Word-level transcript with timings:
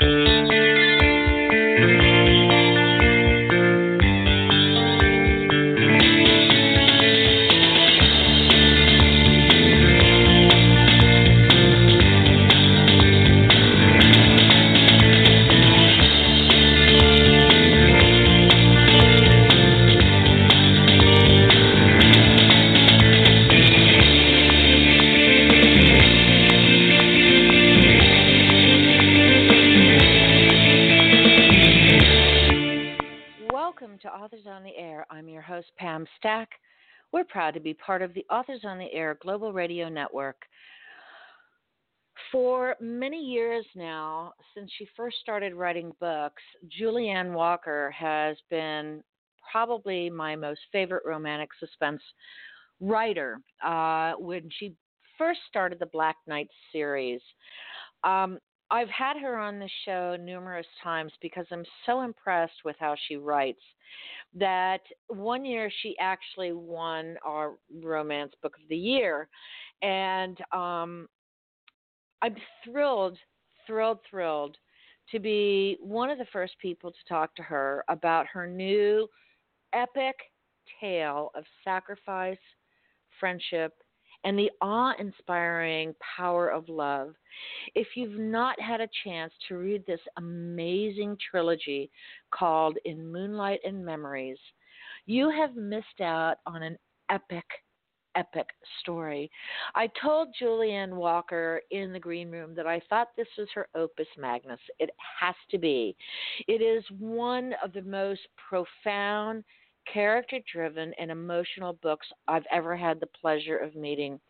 We're 0.00 0.31
proud 37.32 37.54
to 37.54 37.60
be 37.60 37.74
part 37.74 38.02
of 38.02 38.12
the 38.12 38.26
Authors 38.30 38.60
on 38.64 38.78
the 38.78 38.92
Air 38.92 39.16
Global 39.22 39.52
Radio 39.52 39.88
Network. 39.88 40.36
For 42.30 42.76
many 42.78 43.18
years 43.18 43.64
now, 43.74 44.34
since 44.54 44.70
she 44.76 44.86
first 44.96 45.16
started 45.20 45.54
writing 45.54 45.92
books, 45.98 46.42
Julie 46.68 47.08
Ann 47.08 47.32
Walker 47.32 47.90
has 47.90 48.36
been 48.50 49.02
probably 49.50 50.10
my 50.10 50.36
most 50.36 50.60
favorite 50.70 51.04
romantic 51.06 51.48
suspense 51.58 52.02
writer. 52.80 53.38
Uh, 53.64 54.12
when 54.18 54.48
she 54.58 54.74
first 55.16 55.40
started 55.48 55.78
the 55.78 55.86
Black 55.86 56.16
Knight 56.26 56.48
series, 56.70 57.20
um, 58.04 58.38
I've 58.72 58.88
had 58.88 59.18
her 59.18 59.38
on 59.38 59.58
the 59.58 59.68
show 59.84 60.16
numerous 60.16 60.66
times 60.82 61.12
because 61.20 61.46
I'm 61.52 61.64
so 61.84 62.00
impressed 62.00 62.64
with 62.64 62.74
how 62.80 62.96
she 63.06 63.16
writes 63.16 63.60
that 64.34 64.80
one 65.08 65.44
year 65.44 65.70
she 65.82 65.94
actually 66.00 66.52
won 66.52 67.16
our 67.24 67.52
romance 67.82 68.32
book 68.42 68.56
of 68.56 68.66
the 68.68 68.76
year. 68.76 69.28
And 69.82 70.38
um 70.52 71.08
i'm 72.22 72.36
thrilled 72.64 73.18
thrilled 73.66 73.98
thrilled 74.08 74.56
to 75.10 75.18
be 75.18 75.76
one 75.80 76.08
of 76.08 76.18
the 76.18 76.26
first 76.32 76.54
people 76.60 76.90
to 76.90 77.08
talk 77.08 77.34
to 77.34 77.42
her 77.42 77.84
about 77.88 78.26
her 78.32 78.46
new 78.46 79.08
epic 79.74 80.14
tale 80.80 81.30
of 81.34 81.44
sacrifice 81.64 82.38
friendship 83.18 83.74
and 84.24 84.38
the 84.38 84.50
awe 84.60 84.94
inspiring 84.98 85.94
power 86.16 86.48
of 86.48 86.68
love. 86.68 87.14
If 87.74 87.88
you've 87.96 88.18
not 88.18 88.60
had 88.60 88.80
a 88.80 88.88
chance 89.04 89.32
to 89.48 89.56
read 89.56 89.84
this 89.86 90.00
amazing 90.16 91.16
trilogy 91.30 91.90
called 92.30 92.78
In 92.84 93.10
Moonlight 93.10 93.60
and 93.64 93.84
Memories, 93.84 94.38
you 95.06 95.30
have 95.30 95.56
missed 95.56 96.00
out 96.00 96.36
on 96.46 96.62
an 96.62 96.78
epic 97.10 97.44
epic 98.14 98.46
story. 98.80 99.30
I 99.74 99.88
told 100.00 100.34
Julie 100.38 100.72
Ann 100.72 100.96
Walker 100.96 101.62
in 101.70 101.92
the 101.92 101.98
green 101.98 102.30
room 102.30 102.54
that 102.54 102.66
I 102.66 102.80
thought 102.88 103.08
this 103.16 103.28
was 103.38 103.48
her 103.54 103.68
opus 103.74 104.06
magnus. 104.18 104.60
It 104.78 104.90
has 105.20 105.34
to 105.50 105.58
be. 105.58 105.96
It 106.46 106.60
is 106.60 106.84
one 106.98 107.54
of 107.64 107.72
the 107.72 107.82
most 107.82 108.20
profound 108.48 109.44
character 109.90 110.38
driven 110.52 110.92
and 110.98 111.10
emotional 111.10 111.74
books 111.82 112.06
I've 112.28 112.46
ever 112.50 112.76
had 112.76 113.00
the 113.00 113.08
pleasure 113.20 113.56
of 113.56 113.74
meeting 113.74 114.20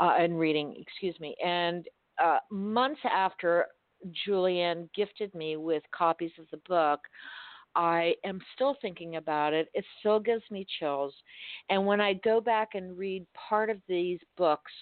uh, 0.00 0.14
and 0.18 0.38
reading, 0.38 0.74
excuse 0.78 1.18
me. 1.20 1.34
And 1.44 1.86
uh, 2.22 2.38
months 2.50 3.00
after 3.10 3.66
Julie 4.24 4.60
Ann 4.60 4.88
gifted 4.94 5.34
me 5.34 5.56
with 5.56 5.82
copies 5.92 6.32
of 6.38 6.46
the 6.50 6.60
book, 6.68 7.00
I 7.74 8.14
am 8.24 8.40
still 8.54 8.76
thinking 8.80 9.16
about 9.16 9.52
it. 9.52 9.68
It 9.74 9.84
still 10.00 10.18
gives 10.18 10.42
me 10.50 10.66
chills. 10.78 11.14
And 11.68 11.84
when 11.84 12.00
I 12.00 12.14
go 12.14 12.40
back 12.40 12.70
and 12.74 12.96
read 12.96 13.26
part 13.34 13.68
of 13.68 13.78
these 13.86 14.18
books 14.36 14.72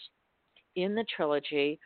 in 0.76 0.94
the 0.94 1.04
trilogy, 1.16 1.80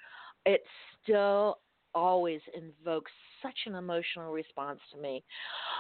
it 0.45 0.63
still 1.03 1.59
always 1.95 2.41
invokes 2.55 3.13
such 3.43 3.59
an 3.67 3.75
emotional 3.75 4.33
response 4.33 4.81
to 4.93 5.01
me. 5.01 5.23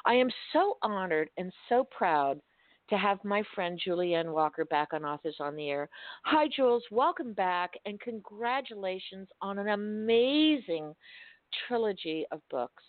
I 0.04 0.14
am 0.14 0.30
so 0.52 0.78
honored 0.82 1.30
and 1.36 1.52
so 1.68 1.84
proud 1.90 2.40
to 2.90 2.96
have 2.96 3.22
my 3.24 3.42
friend 3.54 3.78
Julie 3.82 4.14
Ann 4.14 4.32
Walker 4.32 4.64
back 4.64 4.88
on 4.92 5.04
Authors 5.04 5.36
on 5.40 5.56
the 5.56 5.68
Air. 5.68 5.88
Hi, 6.24 6.48
Jules. 6.54 6.84
Welcome 6.90 7.34
back 7.34 7.72
and 7.84 8.00
congratulations 8.00 9.28
on 9.42 9.58
an 9.58 9.68
amazing 9.68 10.94
trilogy 11.66 12.24
of 12.32 12.40
books. 12.50 12.82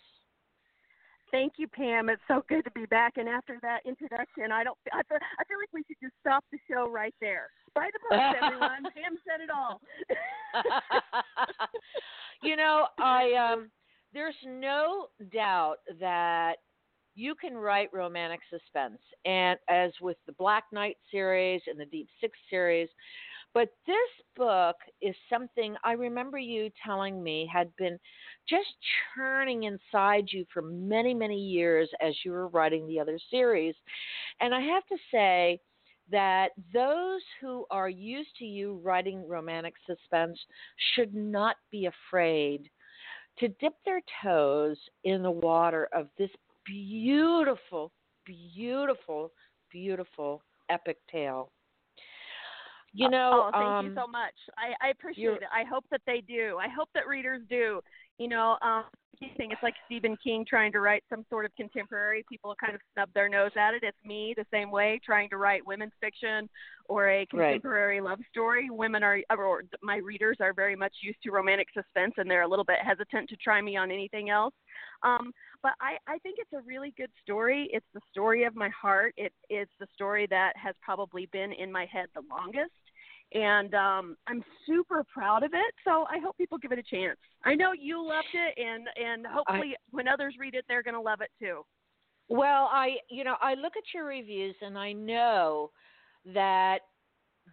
Thank 1.30 1.54
you, 1.58 1.68
Pam. 1.68 2.08
It's 2.08 2.22
so 2.26 2.42
good 2.48 2.64
to 2.64 2.70
be 2.72 2.86
back. 2.86 3.14
And 3.16 3.28
after 3.28 3.58
that 3.62 3.80
introduction, 3.86 4.50
I 4.50 4.64
don't. 4.64 4.76
I 4.92 5.02
feel, 5.08 5.18
I 5.38 5.44
feel 5.44 5.58
like 5.58 5.72
we 5.72 5.84
should 5.86 6.00
just 6.02 6.14
stop 6.20 6.44
the 6.50 6.58
show 6.68 6.90
right 6.90 7.14
there. 7.20 7.50
Buy 7.74 7.88
the 7.92 8.00
books, 8.02 8.36
everyone. 8.42 8.82
Pam 8.94 9.16
said 9.22 9.40
it 9.40 9.50
all. 9.50 9.80
know, 12.60 12.86
I 12.98 13.32
um 13.52 13.70
there's 14.12 14.34
no 14.46 15.06
doubt 15.32 15.76
that 16.00 16.56
you 17.14 17.34
can 17.34 17.54
write 17.54 17.88
romantic 17.92 18.40
suspense 18.50 19.00
and 19.24 19.58
as 19.68 19.92
with 20.00 20.16
the 20.26 20.32
Black 20.32 20.64
Knight 20.72 20.96
series 21.10 21.62
and 21.66 21.78
the 21.78 21.86
Deep 21.86 22.08
Six 22.20 22.38
series, 22.48 22.88
but 23.52 23.68
this 23.86 23.96
book 24.36 24.76
is 25.02 25.14
something 25.28 25.74
I 25.84 25.92
remember 25.92 26.38
you 26.38 26.70
telling 26.84 27.22
me 27.22 27.48
had 27.52 27.74
been 27.76 27.98
just 28.48 28.68
churning 29.14 29.64
inside 29.64 30.26
you 30.30 30.44
for 30.52 30.62
many, 30.62 31.14
many 31.14 31.38
years 31.38 31.88
as 32.00 32.14
you 32.24 32.30
were 32.32 32.48
writing 32.48 32.86
the 32.86 33.00
other 33.00 33.18
series. 33.30 33.74
And 34.40 34.54
I 34.54 34.60
have 34.60 34.86
to 34.86 34.96
say, 35.12 35.60
that 36.10 36.50
those 36.72 37.20
who 37.40 37.66
are 37.70 37.88
used 37.88 38.30
to 38.38 38.44
you 38.44 38.80
writing 38.82 39.26
romantic 39.28 39.74
suspense 39.86 40.38
should 40.94 41.14
not 41.14 41.56
be 41.70 41.86
afraid 41.86 42.70
to 43.38 43.48
dip 43.60 43.74
their 43.84 44.00
toes 44.22 44.76
in 45.04 45.22
the 45.22 45.30
water 45.30 45.88
of 45.94 46.08
this 46.18 46.30
beautiful, 46.66 47.90
beautiful, 48.24 49.30
beautiful 49.70 50.42
epic 50.68 50.98
tale. 51.10 51.50
You 52.92 53.08
know, 53.08 53.46
oh, 53.46 53.50
thank 53.52 53.64
um, 53.64 53.86
you 53.86 53.94
so 53.94 54.06
much. 54.06 54.34
I, 54.58 54.86
I 54.86 54.90
appreciate 54.90 55.42
it. 55.42 55.48
I 55.52 55.64
hope 55.68 55.84
that 55.90 56.00
they 56.06 56.22
do. 56.26 56.58
I 56.60 56.68
hope 56.68 56.88
that 56.94 57.06
readers 57.06 57.40
do. 57.48 57.80
You 58.18 58.28
know, 58.28 58.56
um, 58.62 58.84
thing. 59.36 59.50
It's 59.52 59.62
like 59.62 59.74
Stephen 59.86 60.16
King 60.22 60.44
trying 60.48 60.72
to 60.72 60.80
write 60.80 61.04
some 61.10 61.24
sort 61.28 61.44
of 61.44 61.54
contemporary. 61.54 62.24
People 62.28 62.54
kind 62.60 62.74
of 62.74 62.80
snub 62.94 63.10
their 63.14 63.28
nose 63.28 63.50
at 63.56 63.74
it. 63.74 63.82
It's 63.82 63.96
me 64.04 64.34
the 64.36 64.46
same 64.52 64.70
way 64.70 65.00
trying 65.04 65.28
to 65.30 65.36
write 65.36 65.66
women's 65.66 65.92
fiction 66.00 66.48
or 66.86 67.10
a 67.10 67.26
contemporary 67.26 68.00
right. 68.00 68.10
love 68.10 68.20
story. 68.30 68.68
Women 68.70 69.02
are, 69.02 69.18
or 69.36 69.62
my 69.82 69.96
readers 69.96 70.38
are 70.40 70.52
very 70.52 70.76
much 70.76 70.94
used 71.02 71.18
to 71.24 71.30
romantic 71.30 71.68
suspense, 71.74 72.14
and 72.16 72.30
they're 72.30 72.42
a 72.42 72.48
little 72.48 72.64
bit 72.64 72.78
hesitant 72.82 73.28
to 73.28 73.36
try 73.36 73.60
me 73.60 73.76
on 73.76 73.90
anything 73.90 74.30
else. 74.30 74.54
Um, 75.02 75.32
but 75.62 75.72
I, 75.80 75.96
I 76.10 76.18
think 76.18 76.38
it's 76.38 76.52
a 76.52 76.66
really 76.66 76.92
good 76.96 77.10
story. 77.22 77.68
It's 77.72 77.86
the 77.94 78.00
story 78.10 78.44
of 78.44 78.54
my 78.54 78.68
heart. 78.70 79.14
It's 79.16 79.70
the 79.80 79.86
story 79.94 80.26
that 80.30 80.52
has 80.56 80.74
probably 80.82 81.26
been 81.32 81.52
in 81.52 81.70
my 81.70 81.86
head 81.86 82.06
the 82.14 82.22
longest 82.30 82.72
and 83.32 83.74
um, 83.74 84.16
I'm 84.26 84.42
super 84.66 85.04
proud 85.04 85.42
of 85.42 85.52
it. 85.54 85.74
So 85.84 86.04
I 86.10 86.18
hope 86.18 86.36
people 86.36 86.58
give 86.58 86.72
it 86.72 86.78
a 86.78 86.82
chance. 86.82 87.18
I 87.44 87.54
know 87.54 87.72
you 87.72 88.04
loved 88.04 88.26
it, 88.34 88.60
and 88.60 88.88
and 88.96 89.26
hopefully 89.26 89.74
I, 89.74 89.80
when 89.90 90.08
others 90.08 90.34
read 90.38 90.54
it, 90.54 90.64
they're 90.68 90.82
going 90.82 90.94
to 90.94 91.00
love 91.00 91.20
it 91.20 91.30
too. 91.38 91.64
Well, 92.28 92.68
I 92.72 92.96
you 93.08 93.24
know 93.24 93.36
I 93.40 93.54
look 93.54 93.74
at 93.76 93.84
your 93.94 94.04
reviews, 94.04 94.56
and 94.60 94.76
I 94.76 94.92
know 94.92 95.70
that 96.34 96.80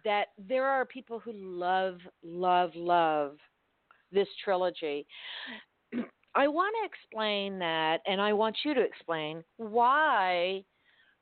that 0.04 0.26
there 0.36 0.66
are 0.66 0.84
people 0.84 1.18
who 1.18 1.32
love 1.32 1.98
love 2.22 2.72
love 2.74 3.36
this 4.10 4.28
trilogy. 4.42 5.06
I 6.34 6.48
want 6.48 6.74
to 6.80 6.86
explain 6.86 7.58
that, 7.58 8.00
and 8.06 8.20
I 8.20 8.32
want 8.32 8.56
you 8.64 8.74
to 8.74 8.80
explain 8.80 9.42
why 9.56 10.64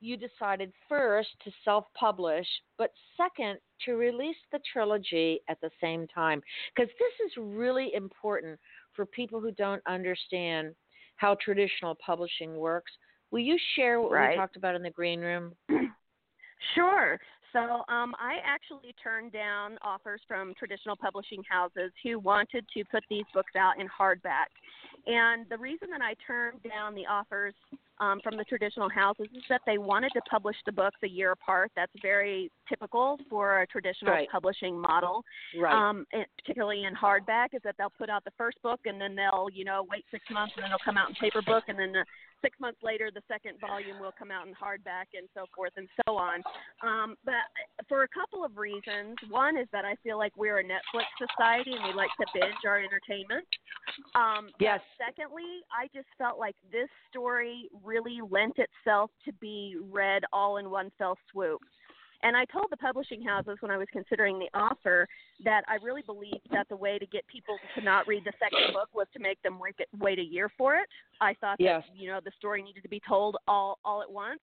you 0.00 0.16
decided 0.16 0.72
first 0.88 1.28
to 1.44 1.50
self 1.64 1.84
publish, 1.98 2.46
but 2.76 2.90
second 3.16 3.58
to 3.84 3.94
release 3.94 4.36
the 4.52 4.60
trilogy 4.72 5.40
at 5.48 5.60
the 5.60 5.70
same 5.80 6.06
time. 6.08 6.42
Because 6.74 6.90
this 6.98 7.26
is 7.26 7.32
really 7.38 7.92
important 7.94 8.58
for 8.94 9.06
people 9.06 9.40
who 9.40 9.52
don't 9.52 9.82
understand 9.86 10.74
how 11.16 11.36
traditional 11.42 11.96
publishing 12.04 12.56
works. 12.56 12.92
Will 13.30 13.40
you 13.40 13.58
share 13.74 14.00
what 14.00 14.12
right. 14.12 14.30
we 14.30 14.36
talked 14.36 14.56
about 14.56 14.74
in 14.74 14.82
the 14.82 14.90
green 14.90 15.20
room? 15.20 15.54
Sure. 16.74 17.18
So 17.56 17.84
um, 17.88 18.14
I 18.20 18.36
actually 18.44 18.94
turned 19.02 19.32
down 19.32 19.78
offers 19.80 20.20
from 20.28 20.52
traditional 20.58 20.94
publishing 20.94 21.42
houses 21.48 21.90
who 22.04 22.18
wanted 22.18 22.66
to 22.76 22.84
put 22.84 23.02
these 23.08 23.24
books 23.32 23.52
out 23.56 23.80
in 23.80 23.88
hardback. 23.88 24.52
And 25.06 25.46
the 25.48 25.56
reason 25.56 25.88
that 25.90 26.02
I 26.02 26.14
turned 26.26 26.62
down 26.62 26.94
the 26.94 27.06
offers 27.06 27.54
um, 27.98 28.20
from 28.22 28.36
the 28.36 28.44
traditional 28.44 28.90
houses 28.90 29.28
is 29.34 29.42
that 29.48 29.62
they 29.64 29.78
wanted 29.78 30.10
to 30.12 30.20
publish 30.30 30.56
the 30.66 30.72
books 30.72 30.98
a 31.02 31.08
year 31.08 31.32
apart. 31.32 31.70
That's 31.74 31.92
very 32.02 32.50
typical 32.68 33.18
for 33.28 33.62
a 33.62 33.66
traditional 33.66 34.12
right. 34.12 34.28
publishing 34.30 34.78
model, 34.78 35.22
right. 35.58 35.72
um, 35.72 36.06
particularly 36.38 36.84
in 36.84 36.94
hardback. 36.94 37.48
Is 37.52 37.62
that 37.64 37.74
they'll 37.78 37.92
put 37.96 38.10
out 38.10 38.24
the 38.24 38.32
first 38.36 38.60
book 38.62 38.80
and 38.84 39.00
then 39.00 39.14
they'll 39.14 39.48
you 39.52 39.64
know 39.64 39.86
wait 39.90 40.04
six 40.10 40.24
months 40.30 40.54
and 40.56 40.64
then 40.64 40.70
it'll 40.70 40.84
come 40.84 40.96
out 40.96 41.08
in 41.08 41.14
paper 41.16 41.42
book 41.42 41.64
and 41.68 41.78
then 41.78 41.92
the 41.92 42.04
six 42.42 42.58
months 42.60 42.78
later 42.82 43.10
the 43.12 43.22
second 43.28 43.58
volume 43.60 43.98
will 44.00 44.12
come 44.18 44.30
out 44.30 44.46
in 44.46 44.52
hardback 44.54 45.10
and 45.16 45.28
so 45.34 45.46
forth 45.54 45.72
and 45.76 45.88
so 46.04 46.16
on. 46.16 46.42
Um, 46.82 47.16
but 47.24 47.34
for 47.88 48.02
a 48.02 48.08
couple 48.08 48.44
of 48.44 48.56
reasons, 48.56 49.16
one 49.28 49.56
is 49.56 49.66
that 49.72 49.84
I 49.84 49.94
feel 50.02 50.18
like 50.18 50.36
we're 50.36 50.58
a 50.58 50.64
Netflix 50.64 51.08
society 51.18 51.72
and 51.72 51.84
we 51.84 51.94
like 51.94 52.10
to 52.20 52.26
binge 52.34 52.62
our 52.66 52.78
entertainment. 52.78 53.46
Um, 54.14 54.50
yes. 54.60 54.80
Secondly, 54.98 55.62
I 55.72 55.86
just 55.94 56.08
felt 56.18 56.38
like 56.38 56.56
this 56.72 56.88
story 57.10 57.68
really 57.84 58.20
lent 58.28 58.58
itself 58.58 59.10
to 59.24 59.32
be 59.34 59.76
read 59.90 60.22
all 60.32 60.58
in 60.58 60.70
one 60.70 60.90
fell 60.98 61.16
swoop. 61.32 61.60
And 62.26 62.36
I 62.36 62.44
told 62.46 62.66
the 62.70 62.76
publishing 62.76 63.22
houses 63.22 63.56
when 63.60 63.70
I 63.70 63.76
was 63.76 63.86
considering 63.92 64.40
the 64.40 64.48
offer 64.52 65.06
that 65.44 65.62
I 65.68 65.76
really 65.76 66.02
believed 66.02 66.48
that 66.50 66.68
the 66.68 66.74
way 66.74 66.98
to 66.98 67.06
get 67.06 67.24
people 67.28 67.56
to 67.76 67.84
not 67.84 68.08
read 68.08 68.24
the 68.24 68.32
second 68.40 68.74
book 68.74 68.88
was 68.92 69.06
to 69.12 69.20
make 69.20 69.40
them 69.42 69.60
wait, 69.60 69.76
wait 70.00 70.18
a 70.18 70.24
year 70.24 70.50
for 70.58 70.74
it. 70.74 70.88
I 71.20 71.34
thought 71.40 71.58
yes. 71.60 71.84
that 71.86 71.96
you 71.96 72.10
know 72.10 72.18
the 72.24 72.32
story 72.36 72.64
needed 72.64 72.82
to 72.82 72.88
be 72.88 73.00
told 73.08 73.36
all 73.46 73.78
all 73.84 74.02
at 74.02 74.10
once. 74.10 74.40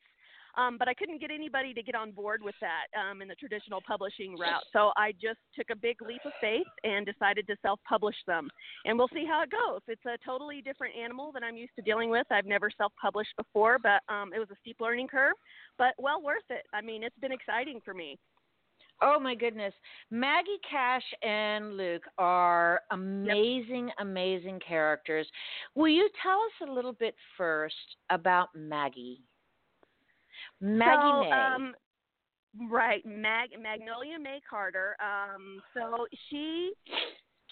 Um, 0.56 0.78
but 0.78 0.88
I 0.88 0.94
couldn't 0.94 1.20
get 1.20 1.32
anybody 1.32 1.74
to 1.74 1.82
get 1.82 1.96
on 1.96 2.12
board 2.12 2.42
with 2.44 2.56
that 2.62 2.88
um, 3.00 3.22
in 3.22 3.28
the 3.28 3.36
traditional 3.36 3.82
publishing 3.86 4.38
route. 4.38 4.64
So 4.72 4.92
I 4.96 5.12
just 5.14 5.40
took 5.56 5.70
a 5.72 5.76
big 5.76 6.02
leap 6.02 6.22
of 6.26 6.32
faith 6.40 6.68
and 6.84 7.06
decided 7.06 7.48
to 7.48 7.56
self 7.62 7.80
publish 7.88 8.16
them. 8.28 8.50
And 8.86 8.98
we'll 8.98 9.10
see 9.14 9.26
how 9.28 9.44
it 9.44 9.50
goes. 9.50 9.82
It's 9.88 10.06
a 10.06 10.18
totally 10.26 10.62
different 10.62 10.96
animal 10.96 11.32
than 11.32 11.44
I'm 11.44 11.58
used 11.58 11.74
to 11.78 11.82
dealing 11.82 12.10
with. 12.10 12.28
I've 12.32 12.46
never 12.46 12.70
self 12.78 12.92
published 13.02 13.36
before, 13.38 13.78
but 13.82 14.02
um, 14.14 14.32
it 14.34 14.40
was 14.40 14.50
a 14.52 14.56
steep 14.62 14.78
learning 14.80 15.08
curve, 15.08 15.34
but 15.78 15.94
well 15.98 16.22
worth 16.22 16.50
it. 16.50 16.66
I 16.74 16.82
mean, 16.82 17.04
it's 17.04 17.18
been 17.20 17.32
exciting 17.32 17.82
for 17.84 17.94
me. 17.94 18.18
Oh 19.02 19.20
my 19.20 19.36
goodness. 19.36 19.74
Maggie 20.12 20.60
Cash 20.70 21.04
and 21.24 21.76
Luc 21.76 22.04
are 22.18 22.82
amazing, 22.92 23.88
yep. 23.88 23.96
amazing 24.00 24.60
characters. 24.66 25.28
Will 25.76 25.90
you 25.90 26.08
tell 26.22 26.38
us 26.38 26.70
a 26.70 26.72
little 26.72 26.94
bit 26.94 27.16
first 27.38 27.76
about 28.10 28.50
Maggie? 28.56 29.22
Maggie 30.62 31.02
so, 31.02 31.22
May. 31.22 31.32
Um, 31.32 31.74
right, 32.70 33.06
Mag 33.06 33.50
Magnolia 33.62 34.20
May 34.20 34.40
Carter. 34.48 34.96
Um, 35.00 35.62
so 35.74 36.06
she 36.30 36.74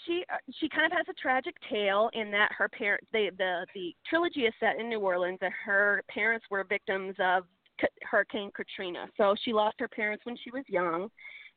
she 0.06 0.24
uh, 0.31 0.38
she 0.60 0.69
kind 0.69 0.86
of 0.86 0.92
has 0.92 1.06
a 1.10 1.13
tragic 1.13 1.56
tale 1.69 2.10
in 2.13 2.31
that 2.31 2.51
her 2.57 2.69
parent 2.69 3.04
the 3.12 3.30
the 3.38 3.66
the 3.74 3.95
trilogy 4.10 4.42
is 4.42 4.54
set 4.60 4.80
in 4.80 4.89
New 4.89 5.00
Orleans 5.00 5.39
and 5.42 5.54
her 5.66 6.04
parents 6.10 6.45
were 6.50 6.63
victims 6.63 7.16
of 7.19 7.44
Hurricane 8.04 8.51
Katrina. 8.56 9.07
So 9.18 9.36
she 9.44 9.54
lost 9.54 9.75
her 9.80 9.88
parents 9.88 10.25
when 10.25 10.38
she 10.44 10.51
was 10.51 10.63
young, 10.68 11.10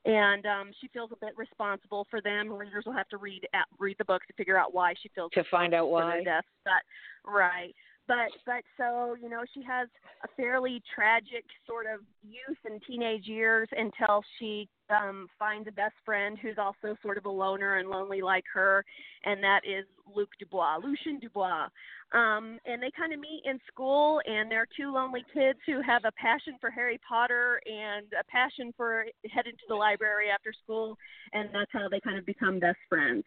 and 0.05 0.45
um, 0.47 0.71
she 0.81 0.89
feels 0.89 1.11
a 1.13 1.17
bit 1.25 1.37
responsible 1.37 2.07
for 2.11 2.21
them. 2.21 2.53
Readers 2.53 2.85
will 2.87 2.93
have 2.93 3.09
to 3.09 3.17
read 3.17 3.47
read 3.79 3.97
the 3.99 4.05
book 4.05 4.23
to 4.27 4.33
figure 4.35 4.59
out 4.59 4.75
why 4.75 4.95
she 5.03 5.11
feels 5.15 5.31
to 5.33 5.45
find 5.51 5.75
out 5.75 5.89
why. 5.91 6.03
For 6.03 6.11
their 6.11 6.25
death. 6.25 6.45
But 6.65 7.31
right, 7.31 7.75
but 8.07 8.31
but 8.45 8.63
so 8.77 9.17
you 9.21 9.29
know 9.29 9.43
she 9.55 9.63
has 9.63 9.89
a 10.25 10.29
fairly 10.37 10.83
tragic 10.95 11.45
sort 11.67 11.87
of 11.87 12.01
youth 12.23 12.59
and 12.65 12.81
teenage 12.87 13.27
years 13.27 13.69
until 13.73 14.23
she 14.39 14.69
um 14.91 15.27
finds 15.39 15.67
a 15.69 15.73
best 15.73 15.95
friend 16.05 16.39
who's 16.41 16.59
also 16.59 16.97
sort 17.03 17.17
of 17.17 17.25
a 17.25 17.31
loner 17.31 17.77
and 17.77 17.89
lonely 17.89 18.21
like 18.21 18.45
her 18.53 18.85
and 19.25 19.43
that 19.43 19.61
is 19.65 19.85
Luc 20.15 20.29
Dubois 20.39 20.77
Lucien 20.85 21.19
Dubois. 21.19 21.69
Um 22.13 22.59
and 22.67 22.83
they 22.83 22.91
kind 22.97 23.13
of 23.13 23.21
meet 23.21 23.43
in 23.45 23.59
school 23.67 24.21
and 24.27 24.51
they're 24.51 24.69
two 24.77 24.93
lonely 24.93 25.25
kids 25.33 25.59
who 25.67 25.81
have 25.81 26.03
a 26.05 26.13
passion 26.13 26.57
for 26.61 26.71
Harry 26.71 27.01
Potter 27.09 27.61
and 27.67 28.07
a 28.19 28.25
passion 28.25 28.73
for 28.77 29.07
heading 29.33 29.53
to 29.53 29.65
the 29.69 29.75
library 29.75 30.27
after 30.31 30.53
school 30.63 30.97
and 31.33 31.49
that's 31.53 31.73
how 31.73 31.89
they 31.91 32.01
kind 32.01 32.19
of 32.19 32.27
become 32.27 32.61
best 32.61 32.79
friends. 32.89 33.25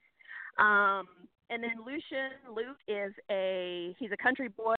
Um 0.60 1.08
and 1.50 1.64
then 1.64 1.78
Lucien 1.86 2.32
Luc 2.54 2.78
is 2.88 3.14
a 3.32 3.96
he's 4.00 4.12
a 4.12 4.18
country 4.18 4.50
boy 4.50 4.76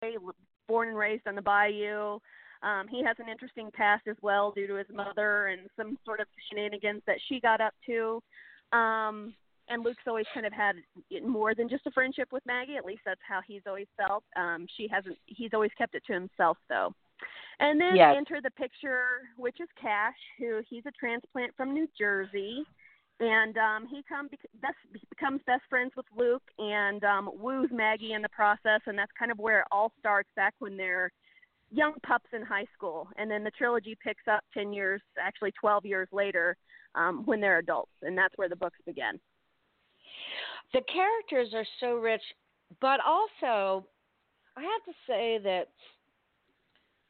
born 0.68 0.88
and 0.88 0.96
raised 0.96 1.26
on 1.26 1.34
the 1.34 1.42
bayou. 1.42 2.18
Um, 2.62 2.86
he 2.88 3.02
has 3.04 3.16
an 3.18 3.28
interesting 3.28 3.70
past 3.72 4.06
as 4.08 4.16
well 4.20 4.50
due 4.50 4.66
to 4.66 4.74
his 4.74 4.86
mother 4.92 5.48
and 5.48 5.62
some 5.76 5.96
sort 6.04 6.20
of 6.20 6.26
shenanigans 6.48 7.02
that 7.06 7.16
she 7.28 7.40
got 7.40 7.60
up 7.60 7.72
to. 7.86 8.20
Um, 8.76 9.34
and 9.68 9.84
Luc's 9.84 10.02
always 10.06 10.26
kind 10.34 10.46
of 10.46 10.52
had 10.52 10.76
more 11.24 11.54
than 11.54 11.68
just 11.68 11.86
a 11.86 11.90
friendship 11.90 12.28
with 12.32 12.44
Maggie. 12.46 12.76
At 12.76 12.84
least 12.84 13.02
that's 13.06 13.20
how 13.26 13.40
he's 13.46 13.62
always 13.66 13.86
felt. 13.96 14.24
Um, 14.36 14.66
she 14.76 14.88
hasn't. 14.90 15.16
He's 15.26 15.50
always 15.54 15.70
kept 15.78 15.94
it 15.94 16.02
to 16.06 16.12
himself 16.12 16.58
though. 16.68 16.92
And 17.60 17.80
then 17.80 17.96
yes. 17.96 18.14
enter 18.16 18.40
the 18.40 18.50
picture, 18.52 19.22
which 19.36 19.60
is 19.60 19.68
Cash, 19.80 20.14
who 20.38 20.60
he's 20.68 20.84
a 20.86 20.92
transplant 20.92 21.56
from 21.56 21.74
New 21.74 21.88
Jersey 21.98 22.64
and 23.20 23.56
um, 23.58 23.86
he 23.86 24.02
come 24.08 24.28
best, 24.60 24.76
becomes 25.10 25.40
best 25.46 25.62
friends 25.68 25.92
with 25.96 26.06
Luc 26.16 26.42
and 26.58 27.02
um, 27.04 27.30
woos 27.34 27.70
Maggie 27.72 28.12
in 28.12 28.22
the 28.22 28.28
process, 28.28 28.80
and 28.86 28.98
that's 28.98 29.12
kind 29.18 29.32
of 29.32 29.38
where 29.38 29.60
it 29.60 29.66
all 29.70 29.92
starts 29.98 30.28
back 30.36 30.54
when 30.58 30.76
they're 30.76 31.10
young 31.70 31.94
pups 32.06 32.30
in 32.32 32.42
high 32.42 32.66
school, 32.74 33.08
and 33.16 33.30
then 33.30 33.44
the 33.44 33.50
trilogy 33.50 33.96
picks 34.02 34.26
up 34.30 34.44
ten 34.54 34.72
years, 34.72 35.02
actually 35.20 35.52
twelve 35.52 35.84
years 35.84 36.08
later, 36.12 36.56
um, 36.94 37.22
when 37.26 37.40
they're 37.40 37.58
adults, 37.58 37.92
and 38.02 38.16
that's 38.16 38.34
where 38.36 38.48
the 38.48 38.56
books 38.56 38.78
begin. 38.86 39.18
The 40.72 40.82
characters 40.92 41.54
are 41.54 41.66
so 41.80 41.96
rich, 41.96 42.22
but 42.80 43.00
also 43.06 43.86
I 44.56 44.62
have 44.62 44.84
to 44.86 44.92
say 45.06 45.38
that 45.44 45.68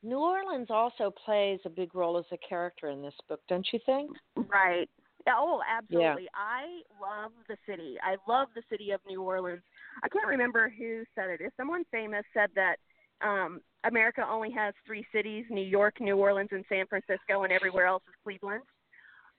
New 0.03 0.19
Orleans 0.19 0.69
also 0.71 1.13
plays 1.25 1.59
a 1.65 1.71
big 1.71 1.95
role 1.95 2.19
as 2.19 2.25
a 2.31 2.39
character 2.49 2.89
in 2.89 3.03
this 3.03 3.15
book, 3.29 3.41
don't 3.49 3.67
you 3.73 3.81
think? 3.85 4.11
Right. 4.37 4.89
Oh, 5.37 5.61
absolutely. 5.69 6.25
Yeah. 6.25 6.29
I 6.35 6.83
love 7.01 7.33
the 7.49 7.57
city. 7.69 7.97
I 8.03 8.17
love 8.31 8.49
the 8.55 8.63
city 8.71 8.91
of 8.93 9.01
New 9.07 9.23
Orleans. 9.23 9.63
I 10.03 10.09
can't 10.09 10.27
remember 10.27 10.73
who 10.77 11.05
said 11.15 11.31
it. 11.31 11.41
If 11.41 11.53
someone 11.57 11.85
famous 11.91 12.25
said 12.33 12.51
that 12.55 12.77
um 13.21 13.61
America 13.85 14.25
only 14.29 14.51
has 14.53 14.75
three 14.87 15.05
cities, 15.13 15.45
New 15.51 15.65
York, 15.65 16.01
New 16.01 16.17
Orleans, 16.17 16.51
and 16.53 16.65
San 16.69 16.87
Francisco, 16.87 17.45
and 17.45 17.53
everywhere 17.53 17.87
else 17.87 18.03
is 18.09 18.15
Cleveland. 18.25 18.63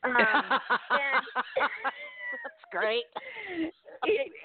Um, 0.04 0.16
and 0.16 1.26
That's 2.32 2.66
great. 2.72 3.06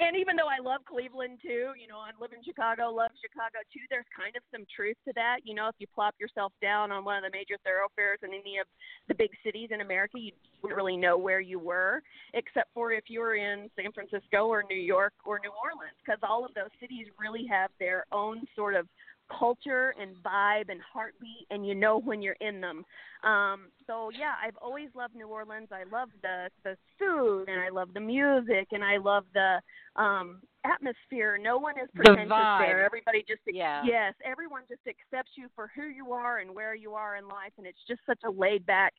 and 0.01 0.17
even 0.17 0.37
though 0.37 0.51
I 0.51 0.59
love 0.63 0.83
Cleveland 0.85 1.39
too, 1.43 1.77
you 1.79 1.87
know, 1.87 1.99
I 1.99 2.11
live 2.19 2.33
in 2.33 2.43
Chicago, 2.43 2.91
love 2.91 3.11
Chicago 3.23 3.63
too. 3.71 3.85
There's 3.91 4.09
kind 4.11 4.35
of 4.37 4.43
some 4.51 4.67
truth 4.75 4.97
to 5.07 5.13
that. 5.15 5.45
You 5.45 5.55
know, 5.55 5.69
if 5.69 5.77
you 5.79 5.87
plop 5.95 6.15
yourself 6.19 6.53
down 6.61 6.91
on 6.91 7.05
one 7.05 7.23
of 7.23 7.25
the 7.25 7.35
major 7.37 7.57
thoroughfares 7.63 8.19
in 8.23 8.31
any 8.35 8.59
of 8.59 8.67
the 9.09 9.15
big 9.15 9.31
cities 9.45 9.71
in 9.71 9.81
America, 9.81 10.19
you 10.19 10.33
wouldn't 10.63 10.77
really 10.77 10.97
know 10.97 11.17
where 11.17 11.41
you 11.41 11.59
were, 11.59 12.03
except 12.35 12.73
for 12.75 12.93
if 12.93 13.05
you 13.09 13.21
were 13.21 13.37
in 13.37 13.71
San 13.77 13.93
Francisco 13.93 14.47
or 14.47 14.65
New 14.69 14.81
York 14.81 15.13
or 15.25 15.39
New 15.39 15.53
Orleans, 15.55 15.97
because 16.05 16.19
all 16.27 16.45
of 16.45 16.55
those 16.55 16.73
cities 16.81 17.07
really 17.19 17.47
have 17.47 17.71
their 17.79 18.07
own 18.13 18.43
sort 18.57 18.75
of 18.75 18.87
culture 19.31 19.95
and 20.01 20.17
vibe 20.23 20.69
and 20.69 20.81
heartbeat 20.81 21.47
and 21.51 21.67
you 21.67 21.75
know 21.75 22.01
when 22.01 22.23
you're 22.23 22.37
in 22.41 22.61
them. 22.61 22.85
Um 23.23 23.69
so 23.87 24.11
yeah, 24.11 24.35
I've 24.45 24.57
always 24.61 24.89
loved 24.95 25.15
New 25.15 25.29
Orleans. 25.29 25.69
I 25.73 25.85
love 25.91 26.09
the 26.23 26.49
the 26.63 26.77
food 26.99 27.49
and 27.49 27.61
I 27.61 27.71
love 27.71 27.89
the 27.95 28.01
music 28.01 28.69
and 28.73 28.85
I 28.85 28.99
love 28.99 29.25
the 29.33 29.61
um 30.01 30.41
atmosphere. 30.65 31.39
No 31.41 31.59
one 31.59 31.75
is 31.79 31.89
pretentious 31.95 32.29
the 32.29 32.59
there. 32.61 32.85
Everybody 32.85 33.25
just 33.27 33.41
yeah. 33.47 33.83
yes, 33.85 34.15
everyone 34.25 34.63
just 34.69 34.83
accepts 34.87 35.33
you 35.37 35.49
for 35.55 35.71
who 35.75 35.85
you 35.85 36.13
are 36.13 36.39
and 36.39 36.55
where 36.55 36.75
you 36.75 36.93
are 36.95 37.17
in 37.17 37.27
life 37.29 37.53
and 37.59 37.67
it's 37.67 37.85
just 37.89 38.01
such 38.07 38.21
a 38.25 38.31
laid 38.31 38.67
back 38.67 38.93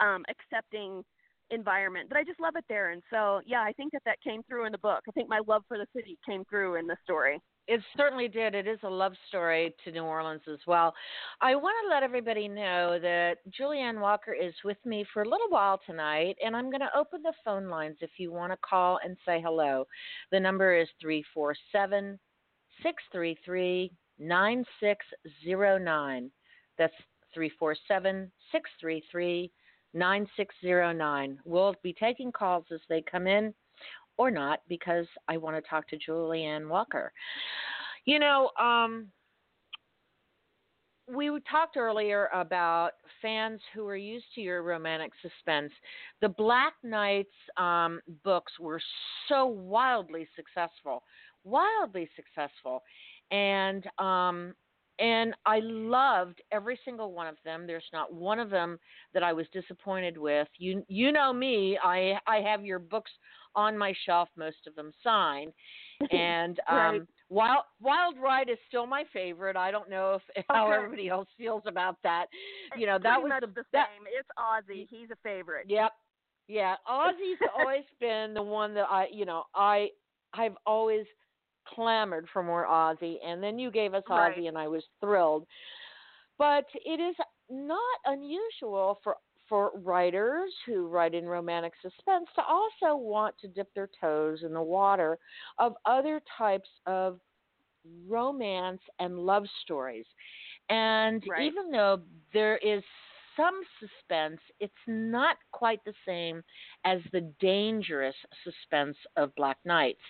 um 0.00 0.24
accepting 0.30 1.04
environment. 1.50 2.08
But 2.08 2.18
I 2.18 2.24
just 2.24 2.40
love 2.40 2.54
it 2.56 2.64
there 2.68 2.90
and 2.90 3.02
so 3.10 3.40
yeah, 3.46 3.60
I 3.60 3.72
think 3.72 3.92
that 3.92 4.02
that 4.06 4.20
came 4.22 4.42
through 4.44 4.66
in 4.66 4.72
the 4.72 4.78
book. 4.78 5.02
I 5.06 5.12
think 5.12 5.28
my 5.28 5.40
love 5.46 5.64
for 5.68 5.76
the 5.76 5.86
city 5.94 6.18
came 6.26 6.44
through 6.46 6.76
in 6.76 6.86
the 6.86 6.96
story. 7.04 7.40
It 7.68 7.80
certainly 7.96 8.28
did. 8.28 8.54
It 8.54 8.68
is 8.68 8.78
a 8.84 8.88
love 8.88 9.14
story 9.28 9.74
to 9.84 9.90
New 9.90 10.04
Orleans 10.04 10.42
as 10.50 10.60
well. 10.66 10.94
I 11.40 11.56
want 11.56 11.74
to 11.82 11.88
let 11.92 12.04
everybody 12.04 12.46
know 12.46 13.00
that 13.00 13.38
Julie 13.50 13.80
Ann 13.80 13.98
Walker 13.98 14.32
is 14.32 14.54
with 14.64 14.76
me 14.84 15.04
for 15.12 15.22
a 15.22 15.28
little 15.28 15.48
while 15.48 15.80
tonight, 15.84 16.36
and 16.44 16.54
I'm 16.54 16.70
going 16.70 16.80
to 16.80 16.96
open 16.96 17.22
the 17.22 17.32
phone 17.44 17.68
lines 17.68 17.96
if 18.00 18.10
you 18.18 18.30
want 18.30 18.52
to 18.52 18.58
call 18.58 19.00
and 19.04 19.16
say 19.26 19.40
hello. 19.42 19.84
The 20.30 20.38
number 20.38 20.78
is 20.78 20.86
347 21.00 22.20
633 22.82 23.90
9609. 24.18 26.30
That's 26.78 26.94
347 27.34 28.30
633 28.52 29.50
9609. 29.92 31.38
We'll 31.44 31.74
be 31.82 31.92
taking 31.92 32.30
calls 32.30 32.66
as 32.72 32.80
they 32.88 33.02
come 33.02 33.26
in 33.26 33.52
or 34.18 34.30
not 34.30 34.60
because 34.68 35.06
I 35.28 35.36
want 35.36 35.56
to 35.56 35.68
talk 35.68 35.88
to 35.88 35.96
Julie 35.96 36.44
Ann 36.44 36.68
Walker. 36.68 37.12
You 38.04 38.18
know, 38.18 38.50
um, 38.60 39.08
we 41.08 41.30
talked 41.50 41.76
earlier 41.76 42.28
about 42.34 42.92
fans 43.22 43.60
who 43.74 43.86
are 43.86 43.96
used 43.96 44.26
to 44.34 44.40
your 44.40 44.62
romantic 44.62 45.12
suspense. 45.22 45.72
The 46.20 46.28
Black 46.28 46.74
Knights 46.82 47.28
um, 47.56 48.00
books 48.24 48.52
were 48.58 48.80
so 49.28 49.46
wildly 49.46 50.26
successful, 50.34 51.04
wildly 51.44 52.08
successful, 52.16 52.82
and 53.30 53.86
um, 53.98 54.54
and 54.98 55.34
I 55.44 55.60
loved 55.62 56.40
every 56.52 56.78
single 56.84 57.12
one 57.12 57.26
of 57.26 57.36
them. 57.44 57.66
There's 57.66 57.84
not 57.92 58.12
one 58.12 58.38
of 58.38 58.50
them 58.50 58.78
that 59.14 59.22
I 59.22 59.32
was 59.32 59.46
disappointed 59.52 60.16
with. 60.16 60.48
You 60.58 60.84
you 60.88 61.12
know 61.12 61.32
me. 61.32 61.78
I 61.82 62.18
I 62.26 62.36
have 62.40 62.64
your 62.64 62.78
books 62.78 63.10
on 63.54 63.76
my 63.76 63.94
shelf, 64.04 64.28
most 64.36 64.66
of 64.66 64.74
them 64.74 64.92
signed. 65.02 65.52
And 66.12 66.60
um 66.68 66.76
right. 66.76 67.02
Wild 67.30 67.64
Wild 67.80 68.16
Ride 68.22 68.50
is 68.50 68.58
still 68.68 68.86
my 68.86 69.04
favorite. 69.12 69.56
I 69.56 69.70
don't 69.70 69.88
know 69.88 70.14
if 70.14 70.22
okay. 70.36 70.44
how 70.50 70.70
everybody 70.70 71.08
else 71.08 71.28
feels 71.38 71.62
about 71.66 71.96
that. 72.02 72.26
You 72.76 72.86
know, 72.86 72.96
it's 72.96 73.02
that 73.04 73.20
was 73.20 73.32
the, 73.40 73.46
the 73.46 73.62
that, 73.72 73.86
same. 73.96 74.06
It's 74.06 74.28
Ozzy. 74.38 74.86
He's 74.90 75.10
a 75.10 75.16
favorite. 75.22 75.66
Yep. 75.68 75.92
Yeah, 76.48 76.76
Ozzy's 76.90 77.40
always 77.58 77.84
been 77.98 78.34
the 78.34 78.42
one 78.42 78.74
that 78.74 78.86
I, 78.90 79.06
you 79.12 79.24
know, 79.24 79.44
I 79.54 79.88
I've 80.34 80.56
always 80.66 81.06
clamored 81.74 82.26
for 82.32 82.42
more 82.42 82.66
Ozzy, 82.66 83.16
and 83.24 83.42
then 83.42 83.58
you 83.58 83.70
gave 83.70 83.94
us 83.94 84.04
Ozzy, 84.08 84.36
right. 84.36 84.44
and 84.46 84.58
I 84.58 84.68
was 84.68 84.82
thrilled. 85.00 85.46
But 86.38 86.66
it 86.84 87.00
is 87.00 87.16
not 87.50 87.80
unusual 88.04 88.98
for 89.02 89.16
for 89.48 89.70
writers 89.76 90.52
who 90.66 90.88
write 90.88 91.14
in 91.14 91.24
romantic 91.24 91.72
suspense 91.80 92.26
to 92.34 92.42
also 92.42 92.96
want 92.96 93.32
to 93.38 93.46
dip 93.46 93.72
their 93.74 93.88
toes 94.00 94.40
in 94.42 94.52
the 94.52 94.62
water 94.62 95.18
of 95.58 95.74
other 95.84 96.20
types 96.36 96.68
of 96.86 97.20
romance 98.08 98.80
and 98.98 99.18
love 99.18 99.44
stories. 99.62 100.04
And 100.68 101.22
right. 101.28 101.42
even 101.42 101.70
though 101.70 102.00
there 102.32 102.56
is 102.58 102.82
some 103.36 103.60
suspense, 103.78 104.40
it's 104.60 104.72
not 104.86 105.36
quite 105.52 105.80
the 105.84 105.94
same 106.06 106.42
as 106.84 107.00
the 107.12 107.32
dangerous 107.40 108.16
suspense 108.42 108.96
of 109.16 109.34
Black 109.36 109.58
Knights. 109.64 110.00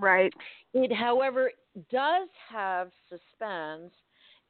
Right. 0.00 0.32
It, 0.74 0.92
however, 0.92 1.50
does 1.90 2.28
have 2.50 2.90
suspense 3.08 3.92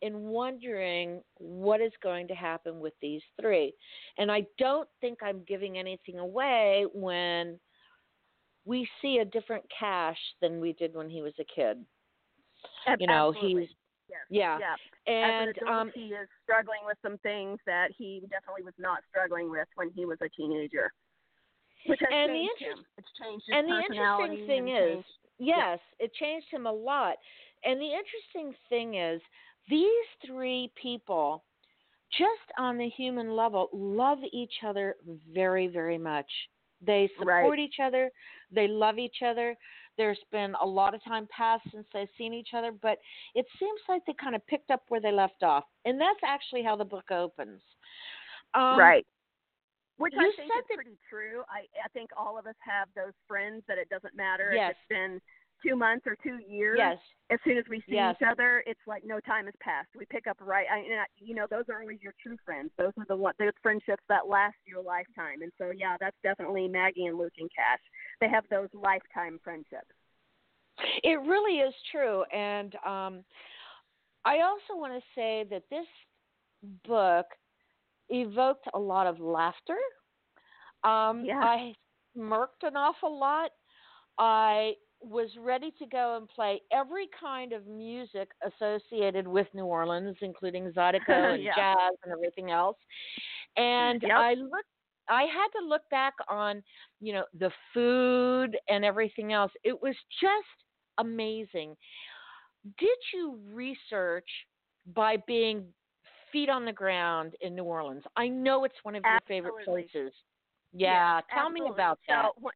in 0.02 0.28
wondering 0.28 1.20
what 1.38 1.80
is 1.80 1.92
going 2.02 2.28
to 2.28 2.34
happen 2.34 2.80
with 2.80 2.92
these 3.02 3.22
three. 3.40 3.72
And 4.16 4.30
I 4.30 4.46
don't 4.58 4.88
think 5.00 5.18
I'm 5.22 5.42
giving 5.46 5.78
anything 5.78 6.18
away 6.18 6.86
when 6.92 7.58
we 8.64 8.88
see 9.02 9.18
a 9.18 9.24
different 9.24 9.64
Cash 9.76 10.18
than 10.40 10.60
we 10.60 10.72
did 10.74 10.94
when 10.94 11.08
he 11.08 11.22
was 11.22 11.32
a 11.40 11.44
kid. 11.44 11.84
Absolutely. 12.86 13.02
You 13.02 13.06
know, 13.06 13.34
he's 13.40 13.68
yes. 14.08 14.20
yeah. 14.30 14.58
yeah. 14.58 15.12
And 15.12 15.50
adult, 15.50 15.70
um 15.70 15.92
he 15.94 16.08
is 16.08 16.28
struggling 16.44 16.80
with 16.86 16.98
some 17.02 17.18
things 17.18 17.58
that 17.66 17.88
he 17.96 18.22
definitely 18.30 18.64
was 18.64 18.74
not 18.78 18.98
struggling 19.08 19.50
with 19.50 19.66
when 19.74 19.90
he 19.94 20.04
was 20.04 20.18
a 20.22 20.28
teenager. 20.28 20.92
Which 21.86 22.00
has 22.00 22.08
and 22.12 22.30
changed 22.30 22.52
the 22.60 22.64
him. 22.66 22.78
It's 22.98 23.08
changed 23.20 23.44
his 23.46 23.56
and 23.56 23.68
the 23.68 23.78
interesting 23.78 24.46
thing 24.46 24.68
is 24.68 25.04
yes, 25.38 25.78
yeah. 25.98 26.06
it 26.06 26.14
changed 26.14 26.46
him 26.50 26.66
a 26.66 26.72
lot. 26.72 27.16
And 27.64 27.80
the 27.80 27.86
interesting 27.86 28.54
thing 28.68 28.94
is 28.94 29.20
these 29.68 29.86
three 30.26 30.70
people 30.80 31.44
just 32.16 32.52
on 32.58 32.78
the 32.78 32.88
human 32.88 33.34
level 33.34 33.68
love 33.72 34.18
each 34.32 34.54
other 34.66 34.96
very 35.32 35.66
very 35.66 35.98
much 35.98 36.26
they 36.80 37.10
support 37.18 37.50
right. 37.50 37.58
each 37.58 37.76
other 37.82 38.10
they 38.50 38.66
love 38.66 38.98
each 38.98 39.16
other 39.24 39.54
there's 39.96 40.18
been 40.30 40.54
a 40.62 40.66
lot 40.66 40.94
of 40.94 41.04
time 41.04 41.28
passed 41.34 41.64
since 41.72 41.86
they've 41.92 42.08
seen 42.16 42.32
each 42.32 42.50
other 42.54 42.72
but 42.80 42.98
it 43.34 43.44
seems 43.58 43.80
like 43.88 44.00
they 44.06 44.14
kind 44.14 44.34
of 44.34 44.46
picked 44.46 44.70
up 44.70 44.82
where 44.88 45.00
they 45.00 45.12
left 45.12 45.42
off 45.42 45.64
and 45.84 46.00
that's 46.00 46.20
actually 46.24 46.62
how 46.62 46.76
the 46.76 46.84
book 46.84 47.10
opens 47.10 47.60
um, 48.54 48.78
right 48.78 49.06
which 49.98 50.14
I 50.16 50.30
think 50.36 50.50
is 50.50 50.64
that, 50.68 50.74
pretty 50.74 50.98
true. 51.10 51.42
I 51.48 51.66
I 51.84 51.88
think 51.92 52.10
all 52.16 52.38
of 52.38 52.46
us 52.46 52.58
have 52.60 52.88
those 52.96 53.14
friends 53.26 53.62
that 53.68 53.78
it 53.78 53.88
doesn't 53.88 54.16
matter 54.16 54.50
yes. 54.54 54.70
if 54.70 54.76
it's 54.76 54.88
been 54.88 55.20
two 55.62 55.76
months 55.76 56.06
or 56.06 56.16
two 56.22 56.38
years. 56.48 56.78
Yes. 56.78 56.98
As 57.30 57.38
soon 57.44 57.58
as 57.58 57.64
we 57.68 57.78
see 57.80 57.94
yes. 57.94 58.16
each 58.18 58.26
other, 58.26 58.62
it's 58.66 58.80
like 58.86 59.02
no 59.04 59.20
time 59.20 59.46
has 59.46 59.54
passed. 59.60 59.88
We 59.96 60.06
pick 60.06 60.26
up 60.26 60.38
right. 60.40 60.66
I, 60.72 60.78
and 60.78 61.00
I, 61.00 61.04
you 61.18 61.34
know, 61.34 61.46
those 61.50 61.64
are 61.68 61.80
always 61.80 61.98
your 62.00 62.14
true 62.22 62.36
friends. 62.44 62.70
Those 62.78 62.92
are 62.96 63.04
the 63.08 63.16
one, 63.16 63.34
those 63.38 63.52
friendships 63.62 64.02
that 64.08 64.28
last 64.28 64.56
your 64.66 64.82
lifetime. 64.82 65.42
And 65.42 65.52
so, 65.58 65.72
yeah, 65.76 65.96
that's 66.00 66.16
definitely 66.22 66.68
Maggie 66.68 67.06
and 67.06 67.18
Luc 67.18 67.32
and 67.38 67.50
Cash. 67.54 67.80
They 68.20 68.28
have 68.28 68.44
those 68.50 68.68
lifetime 68.72 69.40
friendships. 69.42 69.90
It 71.02 71.20
really 71.22 71.58
is 71.58 71.74
true, 71.90 72.22
and 72.32 72.72
um, 72.86 73.24
I 74.24 74.42
also 74.42 74.78
want 74.78 74.92
to 74.92 75.00
say 75.12 75.44
that 75.50 75.64
this 75.70 75.86
book 76.86 77.26
evoked 78.10 78.66
a 78.74 78.78
lot 78.78 79.06
of 79.06 79.20
laughter. 79.20 79.76
Um, 80.84 81.24
yeah. 81.24 81.40
I 81.40 81.74
smirked 82.14 82.62
an 82.62 82.76
awful 82.76 83.18
lot. 83.18 83.50
I 84.18 84.74
was 85.00 85.28
ready 85.38 85.72
to 85.78 85.86
go 85.86 86.16
and 86.16 86.28
play 86.28 86.60
every 86.72 87.08
kind 87.18 87.52
of 87.52 87.66
music 87.66 88.28
associated 88.44 89.26
with 89.28 89.46
New 89.54 89.64
Orleans, 89.64 90.16
including 90.22 90.72
Zydeco 90.72 91.00
and 91.34 91.42
yeah. 91.42 91.54
jazz 91.54 91.92
and 92.04 92.12
everything 92.12 92.50
else. 92.50 92.78
And 93.56 94.02
yep. 94.02 94.12
I 94.12 94.34
looked 94.34 94.66
I 95.10 95.22
had 95.22 95.48
to 95.58 95.66
look 95.66 95.82
back 95.90 96.14
on, 96.28 96.62
you 97.00 97.14
know, 97.14 97.24
the 97.38 97.50
food 97.72 98.56
and 98.68 98.84
everything 98.84 99.32
else. 99.32 99.52
It 99.64 99.80
was 99.82 99.94
just 100.20 100.66
amazing. 100.98 101.74
Did 102.78 102.96
you 103.14 103.38
research 103.50 104.28
by 104.94 105.16
being 105.26 105.64
feet 106.32 106.48
on 106.48 106.64
the 106.64 106.72
ground 106.72 107.34
in 107.40 107.54
New 107.54 107.64
Orleans? 107.64 108.02
I 108.16 108.28
know 108.28 108.64
it's 108.64 108.74
one 108.82 108.94
of 108.94 109.02
your 109.04 109.14
Absolutely. 109.14 109.50
favorite 109.50 109.64
places. 109.64 110.12
Yeah, 110.72 111.20
tell 111.32 111.46
absolutely. 111.46 111.70
me 111.70 111.74
about 111.74 111.98
that. 112.08 112.26
So, 112.36 112.50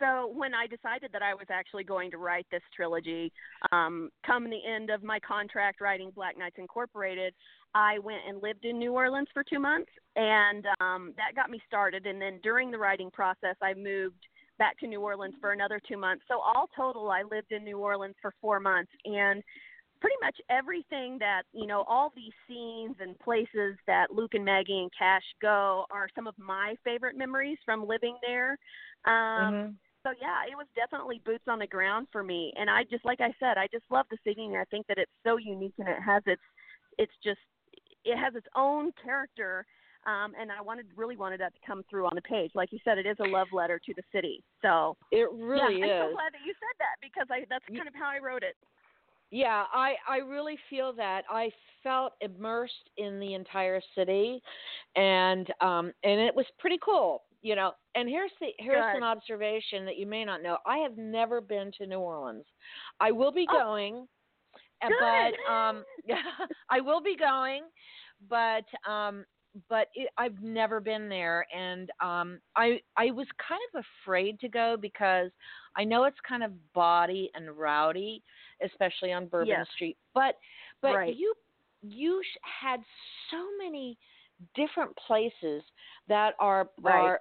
so 0.00 0.32
when 0.34 0.54
I 0.54 0.66
decided 0.66 1.10
that 1.12 1.22
I 1.22 1.34
was 1.34 1.46
actually 1.50 1.84
going 1.84 2.10
to 2.10 2.18
write 2.18 2.46
this 2.50 2.62
trilogy, 2.74 3.32
um, 3.70 4.10
come 4.26 4.48
the 4.48 4.60
end 4.66 4.90
of 4.90 5.02
my 5.02 5.20
contract 5.20 5.80
writing 5.80 6.10
Black 6.14 6.38
Knights 6.38 6.56
Incorporated, 6.58 7.34
I 7.74 7.98
went 8.00 8.22
and 8.26 8.42
lived 8.42 8.64
in 8.64 8.78
New 8.78 8.92
Orleans 8.92 9.28
for 9.32 9.44
two 9.44 9.60
months, 9.60 9.90
and 10.16 10.64
um, 10.80 11.12
that 11.16 11.36
got 11.36 11.50
me 11.50 11.60
started. 11.66 12.06
And 12.06 12.20
then 12.20 12.40
during 12.42 12.70
the 12.70 12.78
writing 12.78 13.10
process, 13.10 13.56
I 13.62 13.74
moved 13.74 14.26
back 14.58 14.78
to 14.78 14.86
New 14.86 15.00
Orleans 15.00 15.34
for 15.40 15.52
another 15.52 15.80
two 15.86 15.96
months. 15.96 16.24
So 16.28 16.40
all 16.40 16.68
total, 16.76 17.10
I 17.10 17.22
lived 17.22 17.52
in 17.52 17.62
New 17.62 17.78
Orleans 17.78 18.16
for 18.20 18.34
four 18.40 18.58
months, 18.58 18.90
and 19.04 19.42
pretty 20.00 20.16
much 20.22 20.36
everything 20.48 21.18
that 21.18 21.42
you 21.52 21.66
know 21.66 21.84
all 21.88 22.12
these 22.16 22.32
scenes 22.48 22.96
and 23.00 23.18
places 23.18 23.76
that 23.86 24.10
luke 24.12 24.34
and 24.34 24.44
maggie 24.44 24.78
and 24.78 24.90
cash 24.98 25.22
go 25.42 25.84
are 25.90 26.08
some 26.14 26.26
of 26.26 26.34
my 26.38 26.74
favorite 26.84 27.16
memories 27.16 27.58
from 27.64 27.86
living 27.86 28.16
there 28.26 28.58
um 29.06 29.54
mm-hmm 29.54 29.70
so 30.02 30.10
yeah, 30.20 30.48
it 30.50 30.56
was 30.56 30.66
definitely 30.74 31.20
boots 31.24 31.44
on 31.48 31.58
the 31.58 31.66
ground 31.66 32.08
for 32.10 32.22
me. 32.22 32.52
And 32.56 32.70
I 32.70 32.84
just 32.84 33.04
like 33.04 33.20
I 33.20 33.32
said, 33.38 33.58
I 33.58 33.66
just 33.70 33.84
love 33.90 34.06
the 34.10 34.16
singing. 34.24 34.56
I 34.56 34.64
think 34.64 34.86
that 34.86 34.98
it's 34.98 35.12
so 35.24 35.36
unique 35.36 35.74
and 35.78 35.88
it 35.88 36.00
has 36.04 36.22
its 36.26 36.42
it's 36.98 37.12
just 37.22 37.40
it 38.04 38.16
has 38.16 38.34
its 38.34 38.46
own 38.56 38.92
character. 39.02 39.66
Um, 40.06 40.32
and 40.40 40.50
I 40.50 40.62
wanted 40.62 40.86
really 40.96 41.16
wanted 41.16 41.40
that 41.40 41.52
to 41.52 41.60
come 41.66 41.82
through 41.90 42.06
on 42.06 42.14
the 42.14 42.22
page. 42.22 42.52
Like 42.54 42.72
you 42.72 42.78
said, 42.84 42.96
it 42.96 43.04
is 43.04 43.16
a 43.20 43.28
love 43.28 43.48
letter 43.52 43.78
to 43.78 43.92
the 43.94 44.02
city. 44.10 44.42
So 44.62 44.96
it 45.12 45.28
really 45.32 45.80
yeah, 45.80 45.84
is. 45.84 46.00
I'm 46.00 46.08
so 46.08 46.16
glad 46.16 46.32
that 46.32 46.44
you 46.46 46.54
said 46.56 46.76
that 46.80 46.96
because 47.04 47.28
I 47.28 47.44
that's 47.50 47.68
kind 47.68 47.88
of 47.88 47.94
how 47.94 48.08
I 48.08 48.24
wrote 48.24 48.42
it. 48.42 48.56
Yeah, 49.30 49.64
I 49.72 49.94
I 50.08 50.18
really 50.18 50.58
feel 50.68 50.92
that. 50.94 51.24
I 51.28 51.50
felt 51.82 52.12
immersed 52.20 52.90
in 52.96 53.20
the 53.20 53.34
entire 53.34 53.80
city 53.94 54.42
and 54.96 55.48
um 55.60 55.92
and 56.04 56.20
it 56.20 56.34
was 56.34 56.46
pretty 56.58 56.78
cool 56.84 57.24
you 57.42 57.54
know 57.56 57.72
and 57.94 58.08
here's 58.08 58.32
the 58.40 58.48
here's 58.58 58.86
Good. 58.86 58.94
an 58.94 59.02
observation 59.02 59.84
that 59.86 59.96
you 59.96 60.06
may 60.06 60.24
not 60.24 60.42
know 60.42 60.58
i 60.66 60.78
have 60.78 60.96
never 60.98 61.40
been 61.40 61.72
to 61.78 61.86
new 61.86 61.98
orleans 61.98 62.44
i 63.00 63.10
will 63.10 63.32
be 63.32 63.46
Oh. 63.48 63.62
going 63.62 64.06
Good. 64.86 64.96
but 64.98 65.50
um 65.50 65.84
i 66.70 66.80
will 66.80 67.00
be 67.02 67.16
going 67.16 67.64
but 68.28 68.64
um 68.88 69.24
but 69.68 69.88
it, 69.94 70.10
i've 70.18 70.40
never 70.42 70.80
been 70.80 71.08
there 71.08 71.46
and 71.54 71.90
um 72.00 72.40
i 72.56 72.80
i 72.96 73.10
was 73.10 73.26
kind 73.46 73.60
of 73.74 73.84
afraid 74.04 74.38
to 74.40 74.48
go 74.48 74.76
because 74.80 75.30
i 75.76 75.84
know 75.84 76.04
it's 76.04 76.18
kind 76.28 76.42
of 76.42 76.52
bawdy 76.72 77.30
and 77.34 77.56
rowdy 77.58 78.22
especially 78.64 79.12
on 79.12 79.26
bourbon 79.26 79.48
Yes. 79.48 79.66
street 79.74 79.96
but 80.14 80.36
but 80.82 80.94
Right. 80.94 81.16
you 81.16 81.34
you 81.82 82.22
had 82.42 82.80
so 83.30 83.38
many 83.62 83.96
different 84.54 84.94
places 85.06 85.62
that 86.08 86.34
are 86.38 86.68
Right. 86.80 86.92
are 86.92 87.20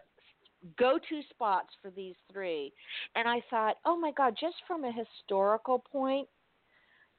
go-to 0.78 1.22
spots 1.30 1.70
for 1.82 1.90
these 1.92 2.16
three 2.32 2.74
and 3.16 3.28
i 3.28 3.42
thought 3.50 3.78
oh 3.86 3.98
my 3.98 4.12
god 4.18 4.36
just 4.40 4.56
from 4.68 4.84
a 4.84 4.92
historical 4.92 5.80
point 5.92 6.28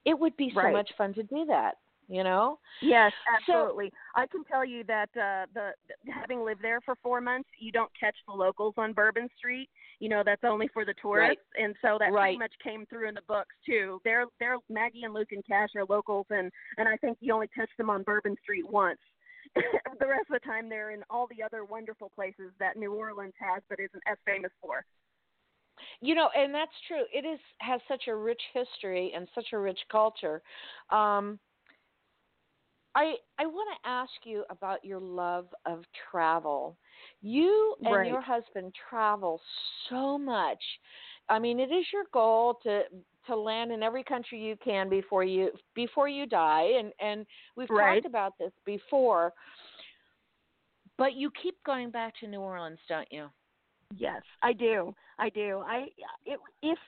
it 0.04 0.18
would 0.18 0.36
be 0.36 0.50
so 0.50 0.58
Right. 0.58 0.72
much 0.72 0.90
fun 0.98 1.14
to 1.14 1.22
do 1.22 1.44
that 1.46 1.76
you 2.10 2.22
know 2.24 2.58
Yes, 2.82 3.12
So- 3.46 3.54
absolutely. 3.54 3.92
I 4.16 4.26
can 4.26 4.42
tell 4.44 4.64
you 4.64 4.84
that 4.84 5.10
uh, 5.16 5.44
the 5.54 5.66
having 6.10 6.44
lived 6.44 6.62
there 6.62 6.80
for 6.80 6.94
four 7.02 7.20
months, 7.20 7.48
you 7.58 7.70
don't 7.72 7.90
catch 7.98 8.16
the 8.26 8.32
locals 8.32 8.74
on 8.78 8.94
Bourbon 8.94 9.28
Street. 9.36 9.68
You 9.98 10.08
know 10.08 10.22
that's 10.24 10.44
only 10.44 10.68
for 10.68 10.84
the 10.86 10.94
tourists, 11.00 11.44
and 11.62 11.74
so 11.82 11.98
that 12.00 12.10
Right. 12.10 12.22
pretty 12.22 12.38
much 12.38 12.52
came 12.64 12.86
through 12.86 13.08
in 13.08 13.14
the 13.14 13.22
books 13.28 13.54
too. 13.66 14.00
They're 14.04 14.24
they're 14.40 14.56
Maggie 14.70 15.04
and 15.04 15.12
Luc 15.14 15.32
and 15.32 15.44
Cash 15.46 15.70
are 15.76 15.84
locals, 15.88 16.26
and 16.30 16.50
and 16.78 16.88
I 16.88 16.96
think 16.96 17.18
you 17.20 17.32
only 17.34 17.48
catch 17.48 17.70
them 17.78 17.90
on 17.90 18.02
Bourbon 18.02 18.34
Street 18.42 18.66
once. 18.68 19.00
the 19.54 20.06
rest 20.06 20.26
of 20.30 20.34
the 20.40 20.46
time, 20.46 20.68
they're 20.68 20.90
in 20.92 21.02
all 21.10 21.26
the 21.36 21.42
other 21.42 21.64
wonderful 21.64 22.10
places 22.14 22.50
that 22.58 22.76
New 22.76 22.94
Orleans 22.94 23.34
has, 23.40 23.62
but 23.68 23.78
isn't 23.78 24.02
as 24.06 24.16
famous 24.24 24.52
for. 24.62 24.84
you 26.00 26.14
know 26.14 26.28
and 26.36 26.54
that's 26.54 26.78
true 26.88 27.04
it 27.12 27.24
is 27.26 27.40
has 27.58 27.80
such 27.88 28.04
a 28.08 28.14
rich 28.14 28.40
history 28.54 29.12
and 29.14 29.26
such 29.34 29.48
a 29.52 29.58
rich 29.58 29.78
culture 29.90 30.40
um 30.90 31.38
I 32.94 33.14
I 33.38 33.46
want 33.46 33.68
to 33.82 33.88
ask 33.88 34.10
you 34.24 34.44
about 34.50 34.84
your 34.84 35.00
love 35.00 35.46
of 35.66 35.84
travel. 36.10 36.76
You 37.22 37.76
and 37.82 37.94
right. 37.94 38.08
your 38.08 38.20
husband 38.20 38.74
travel 38.88 39.40
so 39.88 40.18
much. 40.18 40.62
I 41.28 41.38
mean, 41.38 41.60
it 41.60 41.70
is 41.70 41.86
your 41.92 42.04
goal 42.12 42.58
to 42.64 42.82
to 43.26 43.36
land 43.36 43.70
in 43.70 43.82
every 43.82 44.02
country 44.02 44.40
you 44.40 44.56
can 44.62 44.88
before 44.88 45.24
you 45.24 45.50
before 45.74 46.08
you 46.08 46.26
die 46.26 46.72
and 46.78 46.92
and 47.00 47.26
we've 47.56 47.70
right. 47.70 47.96
talked 47.96 48.06
about 48.06 48.34
this 48.38 48.52
before. 48.64 49.32
But 50.98 51.14
you 51.14 51.30
keep 51.42 51.56
going 51.64 51.90
back 51.90 52.14
to 52.20 52.26
New 52.26 52.40
Orleans, 52.40 52.78
don't 52.88 53.10
you? 53.10 53.28
Yes, 53.96 54.22
I 54.42 54.52
do. 54.52 54.94
I 55.18 55.30
do. 55.30 55.62
I 55.66 55.86
if 56.62 56.78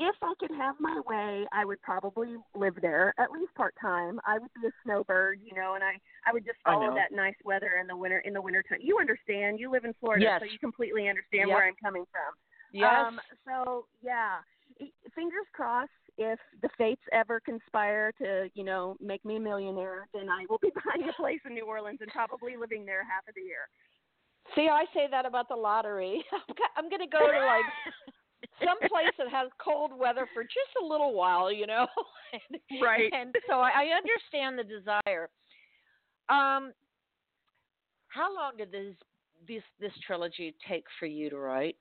if 0.00 0.14
I 0.22 0.32
could 0.38 0.50
have 0.52 0.76
my 0.78 1.00
way, 1.06 1.44
I 1.52 1.64
would 1.64 1.82
probably 1.82 2.36
live 2.54 2.74
there 2.80 3.14
at 3.18 3.30
least 3.32 3.54
part 3.54 3.74
time. 3.80 4.20
I 4.26 4.38
would 4.38 4.50
be 4.60 4.68
a 4.68 4.70
snowbird, 4.84 5.40
you 5.44 5.56
know, 5.56 5.74
and 5.74 5.82
I 5.82 5.98
I 6.26 6.32
would 6.32 6.44
just 6.44 6.58
follow 6.64 6.94
that 6.94 7.12
nice 7.12 7.34
weather 7.44 7.72
in 7.80 7.86
the 7.86 7.96
winter 7.96 8.18
in 8.20 8.32
the 8.32 8.42
winter 8.42 8.62
time. 8.68 8.78
You 8.80 8.98
understand? 8.98 9.58
You 9.58 9.70
live 9.70 9.84
in 9.84 9.94
Florida, 10.00 10.24
yes. 10.24 10.40
so 10.40 10.44
you 10.44 10.58
completely 10.58 11.08
understand 11.08 11.48
yep. 11.48 11.56
where 11.56 11.66
I'm 11.66 11.74
coming 11.82 12.04
from. 12.12 12.34
Yes. 12.72 13.06
Um, 13.06 13.20
so 13.44 13.86
yeah, 14.02 14.38
fingers 15.14 15.46
crossed. 15.52 15.90
If 16.20 16.40
the 16.62 16.68
fates 16.76 17.02
ever 17.12 17.38
conspire 17.38 18.10
to, 18.18 18.50
you 18.54 18.64
know, 18.64 18.96
make 19.00 19.24
me 19.24 19.36
a 19.36 19.40
millionaire, 19.40 20.08
then 20.12 20.28
I 20.28 20.46
will 20.50 20.58
be 20.58 20.70
buying 20.84 21.08
a 21.08 21.12
place 21.12 21.38
in 21.46 21.54
New 21.54 21.64
Orleans 21.64 21.98
and 22.00 22.10
probably 22.10 22.56
living 22.56 22.84
there 22.84 23.04
half 23.04 23.28
of 23.28 23.34
the 23.36 23.42
year. 23.42 23.70
See, 24.56 24.68
I 24.68 24.84
say 24.94 25.06
that 25.10 25.26
about 25.26 25.48
the 25.48 25.54
lottery. 25.54 26.24
I'm 26.76 26.88
going 26.88 27.02
to 27.02 27.06
go 27.06 27.20
to 27.20 27.38
like 27.38 27.94
some 28.64 28.78
place 28.88 29.12
that 29.18 29.28
has 29.28 29.48
cold 29.62 29.92
weather 29.96 30.26
for 30.32 30.42
just 30.42 30.72
a 30.82 30.86
little 30.86 31.14
while, 31.14 31.50
you 31.50 31.66
know. 31.66 31.86
and, 32.50 32.82
right. 32.82 33.12
And 33.12 33.34
so 33.48 33.56
I, 33.56 33.70
I 33.70 33.86
understand 33.96 34.58
the 34.58 34.64
desire. 34.64 35.28
Um, 36.28 36.72
how 38.08 38.34
long 38.34 38.52
did 38.56 38.72
this 38.72 38.94
this 39.46 39.62
this 39.80 39.92
trilogy 40.06 40.54
take 40.68 40.84
for 40.98 41.06
you 41.06 41.30
to 41.30 41.38
write? 41.38 41.76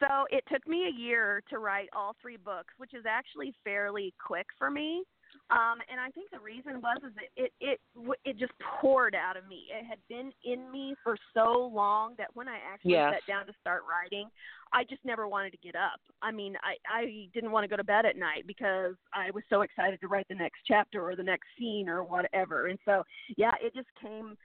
So 0.00 0.24
it 0.30 0.44
took 0.50 0.66
me 0.66 0.86
a 0.86 1.00
year 1.00 1.42
to 1.50 1.58
write 1.58 1.88
all 1.94 2.16
three 2.22 2.38
books, 2.38 2.72
which 2.78 2.94
is 2.94 3.04
actually 3.06 3.54
fairly 3.62 4.14
quick 4.24 4.46
for 4.58 4.70
me. 4.70 5.04
Um, 5.50 5.78
and 5.90 6.00
I 6.00 6.10
think 6.10 6.30
the 6.30 6.38
reason 6.38 6.80
was 6.80 6.98
is 6.98 7.12
that 7.16 7.30
it 7.36 7.52
it 7.60 7.80
it 8.24 8.38
just 8.38 8.52
poured 8.80 9.14
out 9.14 9.36
of 9.36 9.48
me. 9.48 9.64
It 9.76 9.84
had 9.84 9.98
been 10.08 10.30
in 10.44 10.70
me 10.70 10.94
for 11.02 11.16
so 11.34 11.70
long 11.74 12.14
that 12.18 12.28
when 12.34 12.48
I 12.48 12.58
actually 12.72 12.92
yes. 12.92 13.14
sat 13.14 13.26
down 13.26 13.46
to 13.46 13.52
start 13.60 13.82
writing, 13.88 14.28
I 14.72 14.84
just 14.84 15.04
never 15.04 15.26
wanted 15.26 15.50
to 15.50 15.58
get 15.58 15.74
up. 15.74 16.00
I 16.22 16.30
mean, 16.30 16.54
I 16.62 16.76
I 16.88 17.28
didn't 17.34 17.50
want 17.50 17.64
to 17.64 17.68
go 17.68 17.76
to 17.76 17.84
bed 17.84 18.06
at 18.06 18.16
night 18.16 18.46
because 18.46 18.94
I 19.12 19.30
was 19.32 19.42
so 19.50 19.62
excited 19.62 20.00
to 20.00 20.08
write 20.08 20.28
the 20.28 20.36
next 20.36 20.60
chapter 20.66 21.02
or 21.04 21.16
the 21.16 21.22
next 21.24 21.48
scene 21.58 21.88
or 21.88 22.04
whatever. 22.04 22.68
And 22.68 22.78
so, 22.84 23.02
yeah, 23.36 23.52
it 23.60 23.74
just 23.74 23.88
came 24.00 24.36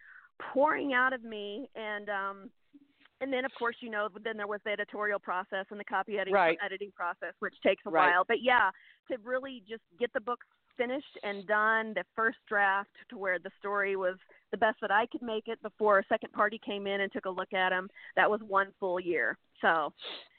pouring 0.53 0.93
out 0.93 1.13
of 1.13 1.23
me 1.23 1.69
and 1.75 2.09
um 2.09 2.49
and 3.21 3.31
then 3.31 3.45
of 3.45 3.51
course 3.57 3.75
you 3.79 3.89
know 3.89 4.09
then 4.23 4.35
there 4.35 4.47
was 4.47 4.59
the 4.65 4.71
editorial 4.71 5.19
process 5.19 5.65
and 5.71 5.79
the 5.79 5.83
copy 5.85 6.17
editing 6.17 6.33
right. 6.33 6.57
editing 6.63 6.91
process 6.93 7.33
which 7.39 7.53
takes 7.63 7.81
a 7.85 7.89
right. 7.89 8.11
while 8.11 8.25
but 8.27 8.37
yeah 8.41 8.69
to 9.09 9.17
really 9.23 9.63
just 9.67 9.81
get 9.97 10.11
the 10.13 10.19
book 10.19 10.39
finished 10.77 11.17
and 11.23 11.45
done 11.47 11.93
the 11.93 12.03
first 12.15 12.37
draft 12.47 12.89
to 13.09 13.17
where 13.17 13.39
the 13.39 13.51
story 13.59 13.95
was 13.95 14.15
the 14.51 14.57
best 14.57 14.77
that 14.81 14.91
I 14.91 15.05
could 15.07 15.21
make 15.21 15.47
it 15.47 15.61
before 15.61 15.99
a 15.99 16.05
second 16.07 16.31
party 16.33 16.59
came 16.65 16.87
in 16.87 17.01
and 17.01 17.11
took 17.11 17.25
a 17.25 17.29
look 17.29 17.53
at 17.53 17.69
them 17.69 17.89
that 18.15 18.29
was 18.29 18.41
one 18.47 18.67
full 18.79 18.99
year. 18.99 19.37
So 19.61 19.93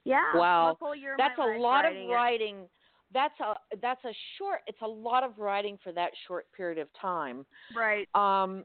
yeah 0.04 0.34
wow. 0.34 0.76
that's 1.18 1.38
a 1.38 1.58
lot 1.58 1.84
of 1.84 1.92
writing 2.08 2.56
it. 2.60 2.70
that's 3.12 3.38
a 3.40 3.54
that's 3.82 4.04
a 4.04 4.12
short 4.38 4.60
it's 4.66 4.82
a 4.82 4.86
lot 4.86 5.24
of 5.24 5.38
writing 5.38 5.78
for 5.82 5.92
that 5.92 6.10
short 6.26 6.46
period 6.56 6.78
of 6.78 6.88
time. 7.00 7.44
Right. 7.76 8.08
Um 8.14 8.64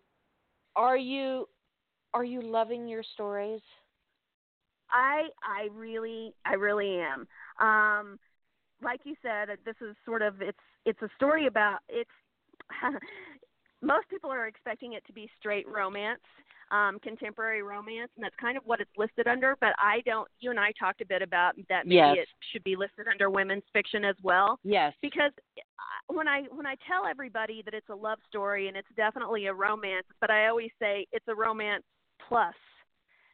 are 0.75 0.98
you 0.98 1.48
are 2.13 2.24
you 2.24 2.42
loving 2.42 2.88
your 2.88 3.04
stories? 3.13 3.62
I 4.92 5.30
I 5.44 5.70
really 5.74 6.34
I 6.46 6.54
really 6.54 7.00
am. 7.00 7.28
Um, 7.66 8.20
like 8.84 9.01
you 9.04 9.16
said, 9.22 9.50
this 9.66 9.75
is 9.82 9.96
sort 10.06 10.22
of 10.22 10.42
it's 10.42 10.58
it's 10.85 11.01
a 11.01 11.09
story 11.15 11.47
about 11.47 11.79
it's. 11.89 12.09
most 13.81 14.07
people 14.09 14.29
are 14.29 14.48
expecting 14.48 14.94
it 14.94 15.03
to 15.07 15.13
be 15.13 15.29
straight 15.39 15.67
romance, 15.67 16.22
um, 16.72 17.00
contemporary 17.00 17.63
romance, 17.63 18.11
and 18.15 18.24
that's 18.24 18.35
kind 18.39 18.55
of 18.55 18.63
what 18.65 18.79
it's 18.79 18.91
listed 18.98 19.27
under. 19.27 19.57
But 19.59 19.74
I 19.77 20.01
don't. 20.05 20.27
You 20.39 20.51
and 20.51 20.59
I 20.59 20.72
talked 20.79 21.01
a 21.01 21.05
bit 21.05 21.22
about 21.22 21.55
that. 21.70 21.85
Maybe 21.85 21.96
yes. 21.96 22.15
it 22.20 22.27
should 22.51 22.63
be 22.63 22.75
listed 22.75 23.07
under 23.11 23.29
women's 23.29 23.63
fiction 23.74 24.05
as 24.05 24.15
well. 24.24 24.59
Yes. 24.63 24.94
Because 25.01 25.31
when 26.07 26.27
I 26.27 26.44
when 26.51 26.65
I 26.65 26.75
tell 26.87 27.05
everybody 27.09 27.61
that 27.65 27.74
it's 27.74 27.89
a 27.89 27.96
love 27.96 28.20
story 28.27 28.67
and 28.67 28.77
it's 28.77 28.87
definitely 28.96 29.48
a 29.48 29.53
romance, 29.53 30.07
but 30.20 30.29
I 30.29 30.48
always 30.48 30.72
say 30.79 31.07
it's 31.11 31.27
a 31.27 31.35
romance 31.35 31.83
plus 32.27 32.55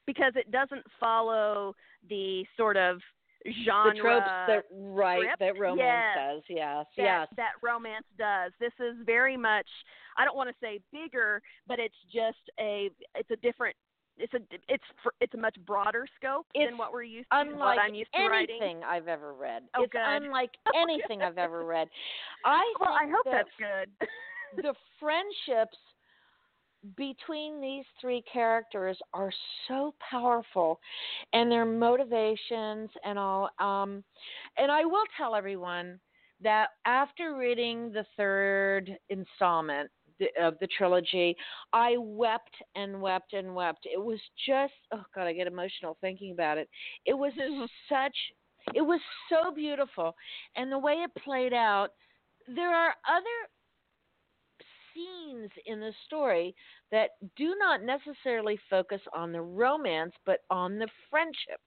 because 0.06 0.34
it 0.36 0.50
doesn't 0.52 0.84
follow 1.00 1.76
the 2.10 2.46
sort 2.56 2.78
of 2.78 3.00
genre 3.66 3.94
the 3.94 4.00
tropes 4.00 4.28
that 4.48 4.64
right 4.72 5.22
script. 5.22 5.40
that 5.40 5.60
romance 5.60 5.80
yes. 5.80 6.18
does 6.18 6.44
yes 6.50 6.86
that, 6.98 7.04
yes 7.04 7.28
that 7.38 7.52
romance 7.64 8.06
does 8.18 8.52
this 8.60 8.74
is 8.80 8.96
very 9.06 9.38
much 9.38 9.68
i 10.18 10.26
don't 10.26 10.36
want 10.36 10.50
to 10.50 10.56
say 10.62 10.80
bigger 10.92 11.42
but 11.68 11.80
it's 11.80 11.96
just 12.14 12.44
a 12.60 12.90
it's 13.16 13.32
a 13.32 13.38
different 13.38 13.76
it's 14.20 14.34
a 14.34 14.40
it's 14.68 14.84
for, 15.04 15.14
it's 15.22 15.34
a 15.34 15.38
much 15.38 15.56
broader 15.66 16.06
scope 16.18 16.46
it's 16.54 16.70
than 16.70 16.78
what 16.78 16.92
we're 16.92 17.04
used 17.04 17.28
to 17.32 17.40
unlike 17.40 17.78
what 17.78 17.80
I'm 17.80 17.94
used 17.94 18.12
to 18.14 18.20
anything 18.20 18.60
writing. 18.60 18.84
I've 18.84 19.08
ever 19.08 19.34
read. 19.34 19.64
Oh, 19.76 19.84
it's 19.84 19.92
good. 19.92 20.02
unlike 20.04 20.52
oh, 20.68 20.82
anything 20.82 21.22
I've 21.22 21.38
ever 21.38 21.66
read. 21.66 21.88
I 22.46 22.64
well, 22.80 22.94
I 22.94 23.06
hope 23.06 23.26
that 23.26 23.46
that's 23.46 23.56
good. 23.60 24.08
the 24.64 24.74
friendships 25.00 25.78
between 26.96 27.60
these 27.60 27.86
three 28.00 28.24
characters 28.32 28.98
are 29.14 29.32
so 29.68 29.94
powerful 30.10 30.80
and 31.34 31.52
their 31.52 31.66
motivations 31.66 32.90
and 33.04 33.18
all 33.18 33.50
um 33.60 34.04
and 34.58 34.72
I 34.72 34.86
will 34.86 35.04
tell 35.18 35.36
everyone 35.36 36.00
that 36.42 36.70
after 36.86 37.36
reading 37.36 37.92
the 37.92 38.06
third 38.16 38.96
installment 39.10 39.90
of 40.40 40.56
the 40.60 40.68
trilogy, 40.78 41.36
I 41.74 41.96
wept 41.98 42.56
and 42.76 43.02
wept 43.02 43.34
and 43.34 43.54
wept. 43.54 43.86
It 43.92 44.04
was 44.04 44.20
just 44.48 44.74
oh 44.94 45.04
god, 45.14 45.28
I 45.28 45.34
get 45.34 45.48
emotional 45.48 45.98
thinking 46.02 46.32
about 46.32 46.58
it. 46.58 46.70
It 47.06 47.14
was 47.14 47.34
such 47.90 48.16
it 48.74 48.82
was 48.82 49.00
so 49.30 49.52
beautiful 49.52 50.14
and 50.56 50.72
the 50.72 50.78
way 50.80 50.94
it 50.94 51.24
played 51.24 51.54
out 51.54 51.90
there 52.54 52.74
are 52.74 52.94
other 53.10 53.26
scenes 54.98 55.50
in 55.66 55.80
the 55.80 55.94
story 56.06 56.56
that 56.92 57.12
do 57.36 57.56
not 57.60 57.82
necessarily 57.84 58.60
focus 58.70 59.02
on 59.14 59.32
the 59.32 59.42
romance, 59.42 60.14
but 60.26 60.40
on 60.50 60.80
the 60.80 60.88
friendship. 61.10 61.60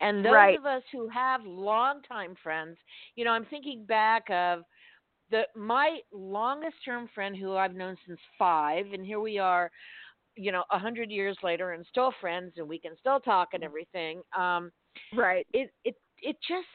And 0.00 0.24
those 0.24 0.32
right. 0.32 0.58
of 0.58 0.66
us 0.66 0.82
who 0.92 1.08
have 1.08 1.42
longtime 1.44 2.34
friends, 2.42 2.76
you 3.14 3.24
know, 3.24 3.30
I'm 3.32 3.44
thinking 3.46 3.84
back 3.84 4.24
of 4.30 4.62
the 5.30 5.42
my 5.54 5.98
longest 6.12 6.76
term 6.84 7.08
friend 7.14 7.36
who 7.36 7.54
I've 7.54 7.74
known 7.74 7.96
since 8.06 8.18
five, 8.38 8.86
and 8.92 9.04
here 9.04 9.20
we 9.20 9.38
are, 9.38 9.70
you 10.36 10.50
know, 10.50 10.64
a 10.72 10.78
hundred 10.78 11.10
years 11.10 11.36
later, 11.42 11.72
and 11.72 11.84
still 11.88 12.12
friends, 12.20 12.54
and 12.56 12.68
we 12.68 12.78
can 12.78 12.92
still 12.98 13.20
talk 13.20 13.50
and 13.52 13.62
everything. 13.62 14.22
Um, 14.36 14.70
right. 15.16 15.46
It 15.52 15.70
it 15.84 15.94
it 16.20 16.36
just 16.48 16.66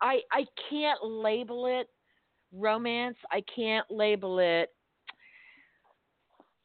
I 0.00 0.20
I 0.32 0.44
can't 0.68 0.98
label 1.04 1.66
it 1.66 1.86
romance. 2.52 3.16
I 3.30 3.42
can't 3.54 3.86
label 3.90 4.38
it 4.38 4.70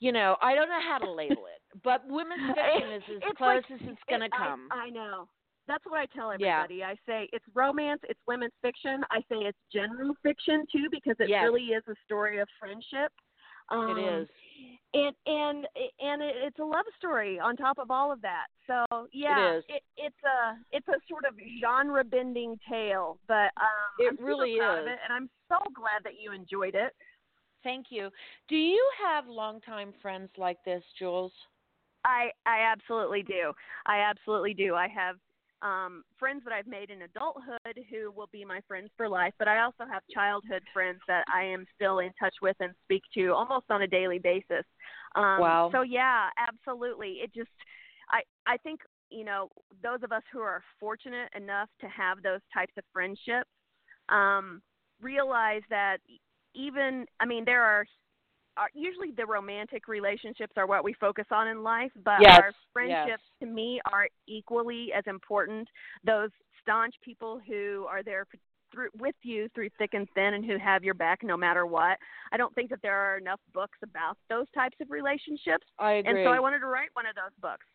you 0.06 0.12
know, 0.12 0.36
I 0.40 0.54
don't 0.54 0.70
know 0.70 0.86
how 0.88 1.00
to 1.00 1.12
label 1.12 1.50
it, 1.50 1.82
but 1.84 2.02
women's 2.08 2.46
fiction 2.54 2.94
is 2.94 3.02
as 3.10 3.22
it's 3.26 3.38
close 3.38 3.64
like, 3.68 3.82
as 3.82 3.88
it's 3.90 4.06
going 4.08 4.22
to 4.22 4.30
come. 4.30 4.70
I, 4.72 4.86
I 4.86 4.90
know. 4.92 5.28
That's 5.68 5.84
what 5.88 6.00
I 6.00 6.06
tell 6.16 6.30
everybody. 6.30 6.76
Yeah. 6.76 6.90
I 6.90 6.96
say 7.08 7.28
it's 7.34 7.46
romance, 7.56 8.02
it's 8.08 8.20
women's 8.28 8.54
fiction. 8.62 9.02
I 9.10 9.22
say 9.22 9.50
it's 9.50 9.58
general 9.74 10.14
fiction 10.22 10.64
too 10.72 10.90
because 10.92 11.16
it 11.18 11.28
yes. 11.28 11.42
really 11.44 11.74
is 11.74 11.82
a 11.90 11.96
story 12.06 12.38
of 12.38 12.48
friendship. 12.60 13.12
Um, 13.72 13.98
it 13.98 14.22
is. 14.22 14.28
And 14.94 15.16
and 15.26 15.68
and 16.00 16.22
it's 16.22 16.60
a 16.60 16.64
love 16.64 16.86
story 17.00 17.40
on 17.40 17.56
top 17.56 17.80
of 17.80 17.90
all 17.90 18.12
of 18.12 18.22
that. 18.22 18.46
So 18.68 19.08
yeah, 19.12 19.54
it. 19.54 19.66
It, 19.68 19.84
it's 19.98 20.22
a 20.24 20.54
it's 20.72 20.88
a 20.88 21.02
sort 21.10 21.26
of 21.26 21.34
genre 21.60 22.04
bending 22.04 22.60
tale, 22.70 23.18
but 23.28 23.50
um, 23.58 23.90
it 23.98 24.16
I'm 24.20 24.24
really 24.24 24.52
is. 24.52 24.86
It, 24.86 25.00
and 25.04 25.12
I'm 25.12 25.30
so 25.50 25.58
glad 25.74 26.04
that 26.04 26.14
you 26.22 26.32
enjoyed 26.32 26.76
it. 26.76 26.94
Thank 27.66 27.88
you. 27.90 28.12
Do 28.48 28.56
you 28.56 28.80
have 29.04 29.28
longtime 29.28 29.92
friends 30.00 30.30
like 30.38 30.60
this, 30.66 30.84
Jules? 31.00 31.32
I 32.06 32.30
I 32.46 32.60
absolutely 32.72 33.24
do. 33.24 33.54
I 33.88 34.02
absolutely 34.02 34.54
do. 34.54 34.76
I 34.76 34.88
have 34.88 35.16
um, 35.64 36.04
friends 36.20 36.44
that 36.44 36.54
I've 36.54 36.68
made 36.68 36.92
in 36.92 37.02
adulthood 37.02 37.86
who 37.90 38.12
will 38.12 38.30
be 38.32 38.46
my 38.46 38.62
friends 38.68 38.92
for 38.96 39.10
life, 39.10 39.34
but 39.40 39.48
I 39.48 39.62
also 39.62 39.84
have 39.92 40.04
childhood 40.14 40.62
friends 40.72 41.00
that 41.08 41.24
I 41.34 41.44
am 41.44 41.66
still 41.76 42.00
in 42.00 42.12
touch 42.20 42.36
with 42.40 42.56
and 42.60 42.72
speak 42.84 43.02
to 43.16 43.30
almost 43.30 43.66
on 43.72 43.82
a 43.82 43.88
daily 43.88 44.20
basis. 44.20 44.64
Um, 45.16 45.40
wow. 45.40 45.70
So 45.72 45.82
yeah, 45.82 46.30
absolutely. 46.38 47.20
It 47.24 47.34
just, 47.34 47.50
I 48.12 48.22
I 48.46 48.58
think 48.58 48.82
you 49.10 49.26
know 49.26 49.50
those 49.82 50.04
of 50.04 50.12
us 50.12 50.24
who 50.32 50.40
are 50.40 50.62
fortunate 50.80 51.30
enough 51.36 51.70
to 51.82 51.88
have 51.88 52.22
those 52.22 52.42
types 52.54 52.74
of 52.78 52.84
friendships 52.94 53.50
um, 54.10 54.62
realize 55.02 55.62
that 55.72 55.98
even 56.56 57.06
I 57.20 57.26
mean 57.26 57.46
there 57.46 57.64
are 57.64 57.86
our, 58.58 58.70
usually 58.74 59.12
the 59.12 59.26
romantic 59.26 59.88
relationships 59.88 60.54
are 60.56 60.66
what 60.66 60.84
we 60.84 60.94
focus 60.94 61.26
on 61.30 61.48
in 61.50 61.62
life, 61.62 61.92
but 62.04 62.22
yes, 62.22 62.40
our 62.42 62.52
friendships 62.72 63.24
yes. 63.24 63.40
to 63.42 63.46
me 63.46 63.82
are 63.92 64.08
equally 64.28 64.94
as 64.98 65.04
important. 65.08 65.68
Those 66.06 66.30
staunch 66.62 66.96
people 67.04 67.40
who 67.46 67.86
are 67.90 68.02
there 68.02 68.26
through 68.74 68.90
with 68.98 69.16
you 69.24 69.50
through 69.54 69.70
thick 69.78 69.94
and 69.94 70.08
thin 70.16 70.34
and 70.34 70.46
who 70.46 70.58
have 70.58 70.84
your 70.84 70.94
back 70.94 71.20
no 71.22 71.38
matter 71.38 71.66
what. 71.66 71.98
I 72.32 72.38
don't 72.38 72.54
think 72.56 72.70
that 72.70 72.80
there 72.82 72.96
are 72.96 73.18
enough 73.18 73.40
books 73.54 73.78
about 73.84 74.18
those 74.30 74.48
types 74.56 74.78
of 74.82 74.90
relationships. 74.90 75.66
I 75.78 75.94
agree. 75.94 76.22
And 76.22 76.28
so 76.28 76.32
I 76.32 76.40
wanted 76.40 76.60
to 76.60 76.68
write 76.68 76.90
one 76.94 77.06
of 77.06 77.16
those 77.16 77.36
books. 77.42 77.66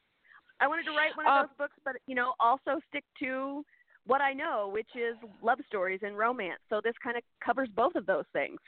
I 0.60 0.66
wanted 0.66 0.84
to 0.84 0.90
write 0.90 1.16
one 1.16 1.26
of 1.26 1.32
Uh, 1.32 1.42
those 1.42 1.56
books, 1.56 1.76
but 1.84 1.96
you 2.06 2.14
know, 2.14 2.34
also 2.38 2.80
stick 2.88 3.04
to 3.20 3.64
what 4.06 4.20
I 4.20 4.32
know, 4.32 4.70
which 4.72 4.88
is 4.94 5.16
love 5.42 5.58
stories 5.66 6.00
and 6.02 6.16
romance. 6.16 6.60
So 6.68 6.80
this 6.82 6.94
kind 7.02 7.16
of 7.16 7.22
covers 7.44 7.68
both 7.74 7.94
of 7.94 8.06
those 8.06 8.24
things. 8.32 8.58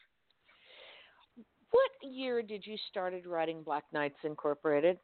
What 1.71 1.91
year 2.03 2.43
did 2.43 2.67
you 2.67 2.77
started 2.91 3.27
writing 3.27 3.63
Black 3.63 3.85
Knights 3.93 4.19
Incorporated? 4.25 4.99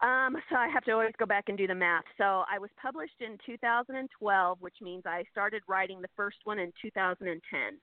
Um, 0.00 0.36
so 0.50 0.56
I 0.56 0.68
have 0.68 0.84
to 0.84 0.92
always 0.92 1.12
go 1.18 1.26
back 1.26 1.44
and 1.48 1.58
do 1.58 1.66
the 1.66 1.74
math. 1.74 2.04
So 2.18 2.44
I 2.50 2.58
was 2.58 2.70
published 2.80 3.20
in 3.20 3.36
2012, 3.46 4.58
which 4.60 4.76
means 4.80 5.02
I 5.06 5.24
started 5.30 5.62
writing 5.68 6.00
the 6.00 6.08
first 6.16 6.36
one 6.44 6.58
in 6.58 6.72
2010. 6.80 7.80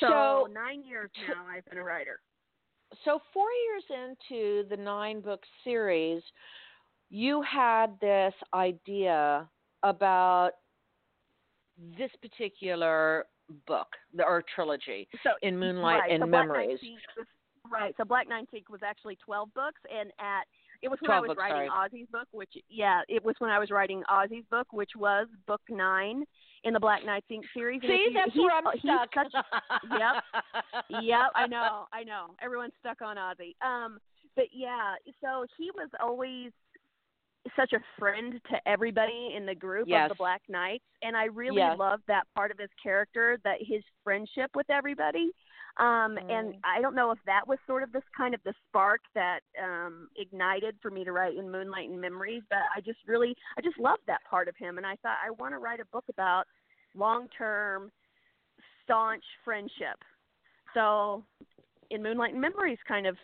So, 0.00 0.06
So, 0.08 0.48
nine 0.52 0.82
years 0.84 1.10
now 1.28 1.44
I've 1.48 1.64
been 1.66 1.78
a 1.78 1.84
writer. 1.84 2.20
so 3.04 3.20
four 3.32 3.48
years 3.66 3.84
into 3.90 4.68
the 4.68 4.76
nine 4.76 5.20
book 5.20 5.40
series, 5.62 6.22
you 7.14 7.42
had 7.42 7.94
this 8.00 8.34
idea 8.52 9.48
about 9.84 10.50
this 11.96 12.10
particular 12.20 13.26
book 13.68 13.86
or 14.18 14.42
trilogy 14.52 15.06
So 15.22 15.30
in 15.42 15.56
Moonlight 15.56 16.00
right, 16.00 16.10
and 16.10 16.22
so 16.22 16.26
Memories. 16.26 16.80
Was, 17.16 17.26
right. 17.70 17.94
So 17.96 18.04
Black 18.04 18.28
Nineteenth 18.28 18.66
was 18.68 18.80
actually 18.84 19.16
12 19.24 19.54
books, 19.54 19.80
and 19.96 20.10
at 20.18 20.42
it 20.82 20.88
was 20.88 20.98
when 21.02 21.12
I 21.12 21.20
was 21.20 21.28
books, 21.28 21.38
writing 21.38 21.70
Ozzy's 21.70 22.08
book, 22.10 22.26
which 22.32 22.50
yeah, 22.68 23.02
it 23.08 23.24
was 23.24 23.36
when 23.38 23.50
I 23.50 23.60
was 23.60 23.70
writing 23.70 24.02
Ozzy's 24.10 24.44
book, 24.50 24.66
which 24.72 24.90
was 24.96 25.28
book 25.46 25.62
nine 25.70 26.24
in 26.64 26.74
the 26.74 26.80
Black 26.80 27.06
Knights 27.06 27.26
Inc. 27.30 27.42
series. 27.54 27.80
And 27.84 27.90
See, 27.92 28.08
you- 28.10 28.12
that's 28.12 28.36
where 28.36 28.56
I'm 28.56 28.64
stuck. 28.80 29.08
Such, 29.14 29.44
yep. 29.98 30.24
yep, 31.00 31.30
I 31.36 31.46
know, 31.46 31.86
I 31.92 32.02
know. 32.02 32.34
Everyone's 32.42 32.72
stuck 32.80 33.02
on 33.02 33.16
Ozzy. 33.18 33.54
Um, 33.64 33.98
but 34.34 34.46
yeah, 34.52 34.94
so 35.22 35.46
he 35.56 35.70
was 35.76 35.88
always 36.00 36.50
such 37.56 37.72
a 37.72 37.80
friend 37.98 38.40
to 38.50 38.68
everybody 38.68 39.34
in 39.36 39.46
the 39.46 39.54
group 39.54 39.86
Yes. 39.88 40.10
of 40.10 40.16
the 40.16 40.22
Black 40.22 40.42
Knights, 40.48 40.84
and 41.02 41.16
I 41.16 41.24
really 41.24 41.58
Yes. 41.58 41.78
loved 41.78 42.04
that 42.06 42.26
part 42.34 42.50
of 42.50 42.58
his 42.58 42.70
character, 42.82 43.38
that 43.44 43.58
his 43.60 43.82
friendship 44.02 44.50
with 44.54 44.68
everybody. 44.70 45.32
Um, 45.76 46.16
and 46.28 46.54
Mm. 46.54 46.60
I 46.62 46.80
don't 46.80 46.94
know 46.94 47.10
if 47.10 47.22
that 47.24 47.46
was 47.46 47.58
sort 47.66 47.82
of 47.82 47.90
this 47.90 48.04
kind 48.16 48.32
of 48.32 48.42
the 48.44 48.54
spark 48.68 49.00
that 49.14 49.40
um, 49.60 50.08
ignited 50.16 50.78
for 50.80 50.90
me 50.90 51.02
to 51.04 51.12
write 51.12 51.36
in 51.36 51.50
Moonlight 51.50 51.90
and 51.90 52.00
Memories, 52.00 52.44
but 52.48 52.60
I 52.74 52.80
just 52.80 53.00
really, 53.06 53.36
I 53.58 53.60
just 53.60 53.78
loved 53.78 54.06
that 54.06 54.22
part 54.24 54.46
of 54.48 54.56
him, 54.56 54.78
and 54.78 54.86
I 54.86 54.96
thought 54.96 55.18
I 55.24 55.30
want 55.32 55.52
to 55.52 55.58
write 55.58 55.80
a 55.80 55.84
book 55.86 56.04
about 56.08 56.46
long-term, 56.94 57.90
staunch 58.84 59.24
friendship. 59.44 60.02
So, 60.74 61.24
in 61.90 62.02
Moonlight 62.02 62.32
and 62.32 62.40
Memories, 62.40 62.78
kind 62.86 63.06
of 63.06 63.16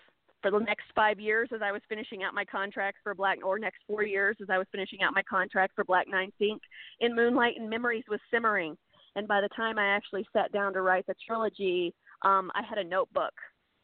for 0.43 0.51
the 0.51 0.59
next 0.59 0.85
five 0.95 1.21
years 1.21 1.49
as 1.55 1.61
I 1.63 1.73
was 1.73 1.83
finishing 1.89 2.23
out 2.23 2.35
my 2.35 2.45
contract 2.45 2.99
for 3.03 3.15
Black, 3.15 3.39
or 3.45 3.59
next 3.59 3.81
four 3.87 4.03
years 4.05 4.37
as 4.41 4.49
I 4.51 4.59
was 4.59 4.67
finishing 4.73 5.03
out 5.03 5.15
my 5.15 5.23
contract 5.23 5.75
for 5.75 5.85
Black 5.85 6.09
Knights 6.09 6.37
Inc. 6.41 6.61
In 7.01 7.15
Moonlight 7.15 7.55
and 7.59 7.69
Memories 7.69 8.05
was 8.09 8.21
simmering, 8.31 8.77
and 9.17 9.29
by 9.29 9.41
the 9.41 9.49
time 9.51 9.79
I 9.79 9.87
actually 9.87 10.27
sat 10.33 10.53
down 10.53 10.73
to 10.75 10.83
write 10.83 11.07
the 11.07 11.15
trilogy, 11.27 11.95
um, 12.23 12.51
I 12.55 12.63
had 12.63 12.79
a 12.79 12.85
notebook, 12.85 13.35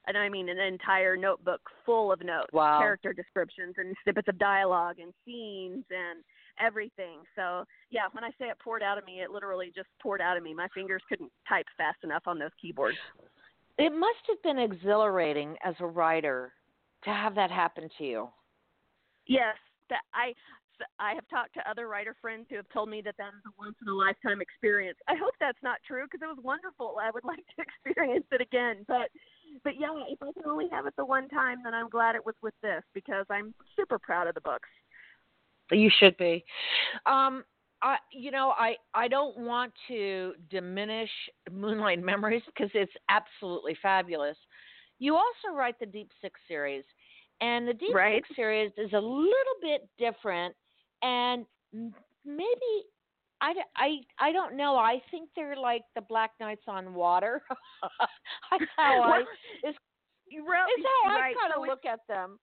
and 0.06 0.16
I 0.16 0.28
mean 0.28 0.48
an 0.48 0.58
entire 0.58 1.16
notebook 1.16 1.60
full 1.84 2.12
of 2.12 2.20
notes, 2.22 2.52
Wow. 2.52 2.78
character 2.78 3.12
descriptions, 3.12 3.74
and 3.78 3.94
snippets 4.02 4.28
of 4.28 4.38
dialogue 4.38 4.98
and 4.98 5.12
scenes 5.24 5.84
and 5.90 6.22
everything. 6.58 7.18
So 7.34 7.64
yeah, 7.90 8.06
when 8.12 8.24
I 8.24 8.30
say 8.38 8.46
it 8.46 8.58
poured 8.58 8.82
out 8.82 8.98
of 8.98 9.04
me, 9.04 9.20
it 9.20 9.30
literally 9.30 9.72
just 9.74 9.88
poured 10.02 10.22
out 10.22 10.36
of 10.36 10.42
me. 10.42 10.54
My 10.54 10.68
fingers 10.68 11.02
couldn't 11.08 11.30
type 11.48 11.66
fast 11.76 11.98
enough 12.02 12.22
on 12.26 12.38
those 12.38 12.50
keyboards. 12.60 12.96
It 13.78 13.92
must 13.92 14.20
have 14.28 14.42
been 14.42 14.58
exhilarating 14.58 15.56
as 15.64 15.74
a 15.80 15.86
writer 15.86 16.52
to 17.04 17.10
have 17.10 17.34
that 17.34 17.50
happen 17.50 17.88
to 17.98 18.04
you. 18.04 18.28
Yes, 19.26 19.56
that 19.90 20.02
I 20.14 20.34
I 20.98 21.14
have 21.14 21.26
talked 21.28 21.54
to 21.54 21.70
other 21.70 21.88
writer 21.88 22.14
friends 22.20 22.46
who 22.50 22.56
have 22.56 22.68
told 22.68 22.90
me 22.90 23.00
that 23.02 23.16
that 23.16 23.28
is 23.28 23.42
a 23.46 23.52
once 23.58 23.76
in 23.80 23.88
a 23.88 23.94
lifetime 23.94 24.40
experience. 24.40 24.98
I 25.08 25.14
hope 25.14 25.32
that's 25.40 25.62
not 25.62 25.78
true 25.86 26.04
because 26.04 26.20
it 26.22 26.26
was 26.26 26.42
wonderful. 26.42 26.96
I 27.00 27.10
would 27.10 27.24
like 27.32 27.44
to 27.56 27.62
experience 27.62 28.26
it 28.30 28.40
again, 28.40 28.84
but 28.88 29.08
but 29.64 29.74
yeah, 29.78 29.92
if 30.08 30.22
I 30.22 30.32
can 30.32 30.50
only 30.50 30.68
have 30.70 30.86
it 30.86 30.94
the 30.96 31.04
one 31.04 31.28
time, 31.28 31.58
then 31.64 31.74
I'm 31.74 31.88
glad 31.88 32.14
it 32.14 32.24
was 32.24 32.34
with 32.42 32.54
this 32.62 32.82
because 32.94 33.26
I'm 33.30 33.54
super 33.74 33.98
proud 33.98 34.26
of 34.26 34.34
the 34.34 34.40
books. 34.40 34.68
You 35.70 35.90
should 35.98 36.16
be. 36.16 36.44
Um, 37.06 37.44
I, 37.82 37.96
you 38.12 38.30
know, 38.30 38.54
I 38.58 38.76
I 38.94 39.08
don't 39.08 39.36
want 39.38 39.72
to 39.88 40.32
diminish 40.50 41.10
Moonlight 41.50 42.02
Memories 42.04 42.42
because 42.46 42.70
it's 42.74 42.92
absolutely 43.08 43.76
fabulous. 43.82 44.36
You 44.98 45.14
also 45.14 45.54
write 45.54 45.78
the 45.78 45.86
Deep 45.86 46.10
Six 46.22 46.40
series, 46.48 46.84
and 47.40 47.68
the 47.68 47.74
Deep 47.74 47.94
Right. 47.94 48.22
Six 48.26 48.36
series 48.36 48.72
is 48.78 48.92
a 48.92 48.98
little 49.00 49.56
bit 49.62 49.88
different, 49.98 50.54
and 51.02 51.44
maybe. 52.24 52.84
I 53.42 54.32
don't 54.32 54.56
know. 54.56 54.76
I 54.76 55.00
think 55.10 55.28
they're 55.36 55.56
like 55.56 55.82
the 55.94 56.00
Black 56.00 56.30
Knights 56.40 56.62
on 56.66 56.94
water. 56.94 57.42
That's 58.50 58.64
how 58.78 59.02
I 59.12 59.20
is, 59.68 59.74
wrote- 60.32 60.72
is 60.78 60.84
how 61.04 61.10
I 61.10 61.32
kind 61.38 61.52
of 61.54 61.62
it's- 61.62 61.68
look 61.68 61.84
at 61.84 62.00
them. 62.08 62.38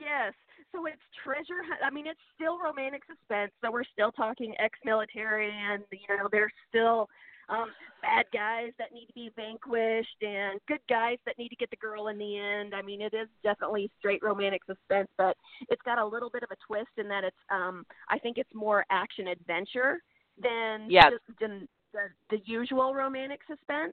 yes. 0.00 0.32
So 0.72 0.86
it's 0.86 1.02
treasure. 1.22 1.62
hunt- 1.62 1.82
I 1.84 1.90
mean, 1.90 2.06
it's 2.06 2.20
still 2.34 2.58
romantic 2.58 3.02
suspense. 3.04 3.52
So 3.60 3.70
we're 3.70 3.84
still 3.84 4.10
talking 4.12 4.54
ex-military, 4.58 5.50
and 5.50 5.84
you 5.90 6.16
know, 6.16 6.28
there's 6.30 6.52
still 6.68 7.08
um, 7.48 7.70
bad 8.00 8.24
guys 8.32 8.72
that 8.78 8.92
need 8.92 9.06
to 9.06 9.12
be 9.12 9.30
vanquished, 9.36 10.22
and 10.22 10.58
good 10.68 10.80
guys 10.88 11.18
that 11.26 11.36
need 11.38 11.50
to 11.50 11.56
get 11.56 11.68
the 11.70 11.76
girl 11.76 12.08
in 12.08 12.16
the 12.16 12.38
end. 12.38 12.74
I 12.74 12.80
mean, 12.80 13.02
it 13.02 13.12
is 13.12 13.28
definitely 13.42 13.90
straight 13.98 14.22
romantic 14.22 14.62
suspense, 14.64 15.08
but 15.18 15.36
it's 15.68 15.82
got 15.82 15.98
a 15.98 16.06
little 16.06 16.30
bit 16.30 16.42
of 16.42 16.50
a 16.50 16.56
twist 16.66 16.90
in 16.96 17.08
that 17.08 17.24
it's. 17.24 17.36
Um, 17.50 17.84
I 18.08 18.18
think 18.18 18.38
it's 18.38 18.54
more 18.54 18.86
action 18.90 19.28
adventure 19.28 20.00
than 20.42 20.86
Yes. 20.88 21.12
just 21.12 21.38
than 21.40 21.68
the, 21.92 22.08
the 22.30 22.38
usual 22.46 22.94
romantic 22.94 23.40
suspense. 23.46 23.92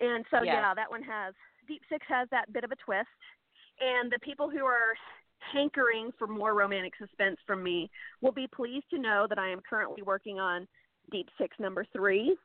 And 0.00 0.24
so 0.30 0.36
Yes. 0.44 0.54
yeah, 0.54 0.74
that 0.74 0.88
one 0.90 1.02
has 1.02 1.34
Deep 1.66 1.82
Six 1.88 2.06
has 2.08 2.28
that 2.30 2.52
bit 2.52 2.62
of 2.62 2.70
a 2.70 2.76
twist. 2.76 3.08
And 3.80 4.12
the 4.12 4.18
people 4.20 4.48
who 4.48 4.64
are 4.64 4.94
hankering 5.52 6.10
for 6.18 6.26
more 6.26 6.54
romantic 6.54 6.92
suspense 6.98 7.36
from 7.46 7.62
me 7.62 7.90
will 8.20 8.32
be 8.32 8.46
pleased 8.46 8.86
to 8.90 8.98
know 8.98 9.26
that 9.28 9.38
I 9.38 9.48
am 9.50 9.60
currently 9.68 10.02
working 10.02 10.38
on 10.38 10.66
Deep 11.10 11.28
Six 11.38 11.56
number 11.58 11.84
three. 11.94 12.36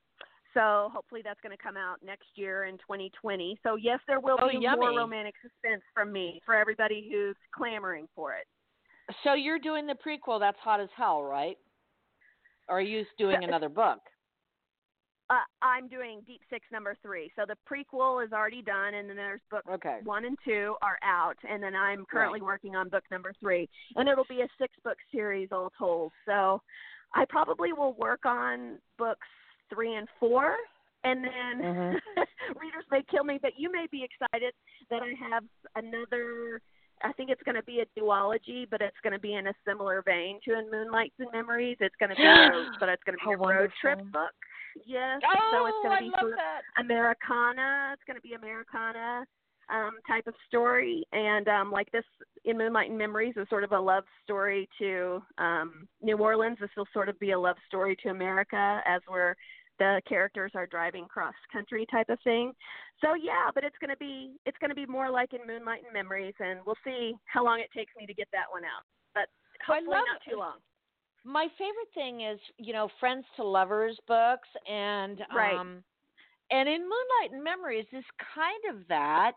So 0.53 0.89
hopefully 0.91 1.21
that's 1.23 1.39
going 1.41 1.55
to 1.55 1.61
come 1.61 1.77
out 1.77 1.97
next 2.03 2.25
year 2.35 2.63
in 2.65 2.77
2020. 2.77 3.59
So 3.61 3.75
yes, 3.75 3.99
there 4.07 4.19
will 4.19 4.37
Oh, 4.41 4.49
be 4.49 4.57
yummy. 4.57 4.79
more 4.79 4.97
romantic 4.97 5.35
suspense 5.41 5.83
from 5.93 6.11
me 6.11 6.41
for 6.45 6.55
everybody 6.55 7.07
who's 7.11 7.35
clamoring 7.55 8.07
for 8.15 8.33
it. 8.33 8.47
So 9.23 9.33
you're 9.33 9.59
doing 9.59 9.85
the 9.85 9.93
prequel 9.95 10.39
that's 10.39 10.57
hot 10.59 10.79
as 10.79 10.89
hell, 10.97 11.21
right? 11.21 11.57
Or 12.67 12.79
are 12.79 12.81
you 12.81 13.05
doing 13.17 13.43
another 13.43 13.69
book? 13.69 13.99
Uh, 15.29 15.43
I'm 15.61 15.89
doing 15.89 16.21
Deep 16.25 16.41
Six 16.49 16.65
number 16.71 16.95
three. 17.01 17.31
So 17.35 17.43
the 17.45 17.57
prequel 17.69 18.25
is 18.25 18.31
already 18.31 18.61
done, 18.61 18.93
and 18.93 19.09
then 19.09 19.17
there's 19.17 19.41
book 19.51 19.63
Okay. 19.69 19.99
one 20.03 20.23
and 20.25 20.37
two 20.45 20.75
are 20.81 20.97
out, 21.03 21.35
and 21.47 21.61
then 21.61 21.75
I'm 21.75 22.05
currently 22.05 22.41
working 22.41 22.75
on 22.75 22.87
book 22.87 23.03
number 23.11 23.33
three, 23.39 23.67
and 23.97 24.07
it'll 24.07 24.25
be 24.25 24.41
a 24.41 24.47
six 24.57 24.73
book 24.83 24.97
series 25.11 25.49
all 25.51 25.71
told. 25.77 26.13
So 26.25 26.61
I 27.13 27.25
probably 27.25 27.73
will 27.73 27.93
work 27.93 28.25
on 28.25 28.79
books 28.97 29.27
three 29.69 29.95
and 29.95 30.07
four, 30.17 30.55
and 31.03 31.23
then 31.23 31.61
Mhm. 31.61 32.01
readers 32.61 32.85
may 32.89 33.03
kill 33.03 33.25
me, 33.25 33.37
but 33.41 33.59
you 33.59 33.69
may 33.69 33.87
be 33.87 34.03
excited 34.03 34.53
that 34.89 35.03
I 35.03 35.13
have 35.29 35.43
another. 35.75 36.61
I 37.03 37.11
think 37.13 37.29
it's 37.29 37.43
going 37.43 37.55
to 37.55 37.63
be 37.63 37.81
a 37.81 37.85
duology, 37.99 38.67
but 38.69 38.81
it's 38.81 38.97
going 39.03 39.13
to 39.13 39.19
be 39.19 39.35
in 39.35 39.47
a 39.47 39.53
similar 39.65 40.01
vein 40.01 40.39
to 40.45 40.57
In 40.57 40.71
Moonlights 40.71 41.13
and 41.19 41.31
Memories. 41.31 41.77
It's 41.79 41.95
going 41.97 42.09
to 42.09 42.15
be, 42.15 42.23
a, 42.23 42.65
but 42.79 42.89
it's 42.89 43.03
going 43.03 43.17
to 43.19 43.23
be 43.23 43.35
How 43.35 43.43
a 43.43 43.47
road 43.53 43.71
trip 43.79 43.99
book. 44.11 44.31
Yes, 44.85 45.21
Oh, 45.25 45.51
so 45.51 45.65
it's 45.65 45.77
going 45.83 45.91
I 45.91 45.99
to 45.99 46.03
be 46.05 46.11
sort 46.19 46.31
of 46.33 46.37
that. 46.37 46.61
Americana. 46.79 47.91
It's 47.93 48.03
going 48.05 48.15
to 48.17 48.21
be 48.21 48.33
Americana 48.33 49.25
um, 49.69 49.97
type 50.07 50.27
of 50.27 50.33
story, 50.47 51.03
and 51.11 51.47
um, 51.47 51.71
like 51.71 51.91
this 51.91 52.05
in 52.45 52.57
Moonlight 52.57 52.89
and 52.89 52.97
Memories 52.97 53.33
is 53.37 53.47
sort 53.49 53.63
of 53.63 53.71
a 53.71 53.79
love 53.79 54.03
story 54.23 54.67
to 54.79 55.21
um, 55.37 55.87
New 56.01 56.17
Orleans. 56.17 56.57
This 56.59 56.69
will 56.77 56.87
sort 56.93 57.09
of 57.09 57.19
be 57.19 57.31
a 57.31 57.39
love 57.39 57.57
story 57.67 57.95
to 58.03 58.09
America 58.09 58.81
as 58.85 59.01
we're 59.09 59.35
the 59.79 60.01
characters 60.09 60.51
are 60.55 60.65
driving 60.65 61.05
cross 61.05 61.35
country 61.53 61.85
type 61.91 62.09
of 62.09 62.17
thing. 62.23 62.51
So 63.01 63.13
yeah, 63.13 63.51
but 63.53 63.63
it's 63.63 63.75
going 63.79 63.91
to 63.91 63.97
be 63.97 64.37
it's 64.45 64.57
going 64.57 64.69
to 64.69 64.75
be 64.75 64.85
more 64.85 65.09
like 65.11 65.33
in 65.33 65.45
Moonlight 65.45 65.83
and 65.83 65.93
Memories, 65.93 66.33
and 66.39 66.59
we'll 66.65 66.79
see 66.83 67.13
how 67.25 67.43
long 67.43 67.59
it 67.59 67.69
takes 67.75 67.93
me 67.97 68.05
to 68.05 68.13
get 68.13 68.27
that 68.31 68.45
one 68.49 68.63
out. 68.63 68.83
But 69.13 69.27
I 69.69 69.75
hopefully 69.77 69.95
love 69.95 70.05
not 70.07 70.21
too 70.27 70.39
long. 70.39 70.57
My 71.27 71.47
favorite 71.57 71.93
thing 71.93 72.21
is, 72.21 72.39
you 72.57 72.71
know, 72.71 72.87
friends 72.99 73.25
to 73.35 73.43
lovers 73.43 73.99
books 74.07 74.47
and 74.69 75.21
Right. 75.35 75.55
um 75.55 75.83
and 76.49 76.69
in 76.69 76.81
Moonlight 76.81 77.33
and 77.33 77.43
Memories 77.43 77.85
is 77.91 78.05
kind 78.33 78.63
of 78.73 78.87
that 78.87 79.33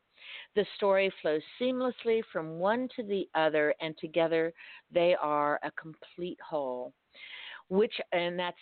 The 0.57 0.67
story 0.75 1.13
flows 1.21 1.43
seamlessly 1.61 2.23
from 2.33 2.59
one 2.59 2.89
to 2.97 3.03
the 3.03 3.29
other, 3.35 3.75
and 3.81 3.97
together 3.99 4.55
they 4.91 5.15
are 5.15 5.61
a 5.63 5.71
complete 5.73 6.39
whole. 6.41 6.95
Which, 7.69 7.93
and 8.13 8.39
that's 8.39 8.57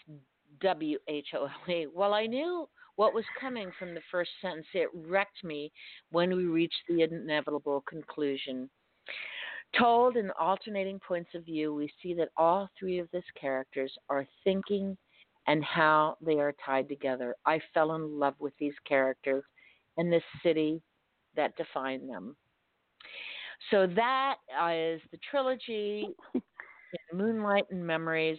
W 0.60 0.98
H 1.06 1.28
O 1.34 1.44
L 1.44 1.72
E. 1.72 1.86
Well, 1.94 2.12
I 2.12 2.26
knew 2.26 2.68
what 2.96 3.14
was 3.14 3.24
coming 3.40 3.70
from 3.78 3.94
the 3.94 4.02
first 4.10 4.30
sentence. 4.42 4.66
It 4.74 4.88
wrecked 4.92 5.44
me 5.44 5.70
when 6.10 6.36
we 6.36 6.46
reached 6.46 6.82
the 6.88 7.02
inevitable 7.02 7.84
conclusion. 7.88 8.68
Told 9.78 10.16
in 10.16 10.32
alternating 10.32 11.00
points 11.00 11.30
of 11.34 11.44
view, 11.44 11.74
we 11.74 11.92
see 12.02 12.12
that 12.14 12.30
all 12.36 12.68
three 12.78 12.98
of 12.98 13.08
these 13.12 13.22
characters 13.40 13.92
are 14.08 14.26
thinking 14.42 14.96
and 15.46 15.62
how 15.62 16.16
they 16.20 16.40
are 16.40 16.54
tied 16.64 16.88
together. 16.88 17.36
I 17.46 17.60
fell 17.72 17.94
in 17.94 18.18
love 18.18 18.34
with 18.40 18.54
these 18.58 18.74
characters 18.84 19.44
and 19.96 20.12
this 20.12 20.22
city 20.42 20.82
that 21.36 21.56
define 21.56 22.06
them. 22.06 22.36
So 23.70 23.86
that 23.94 24.36
is 24.72 25.00
the 25.10 25.18
trilogy, 25.30 26.08
Moonlight 27.12 27.64
and 27.70 27.84
Memories. 27.86 28.38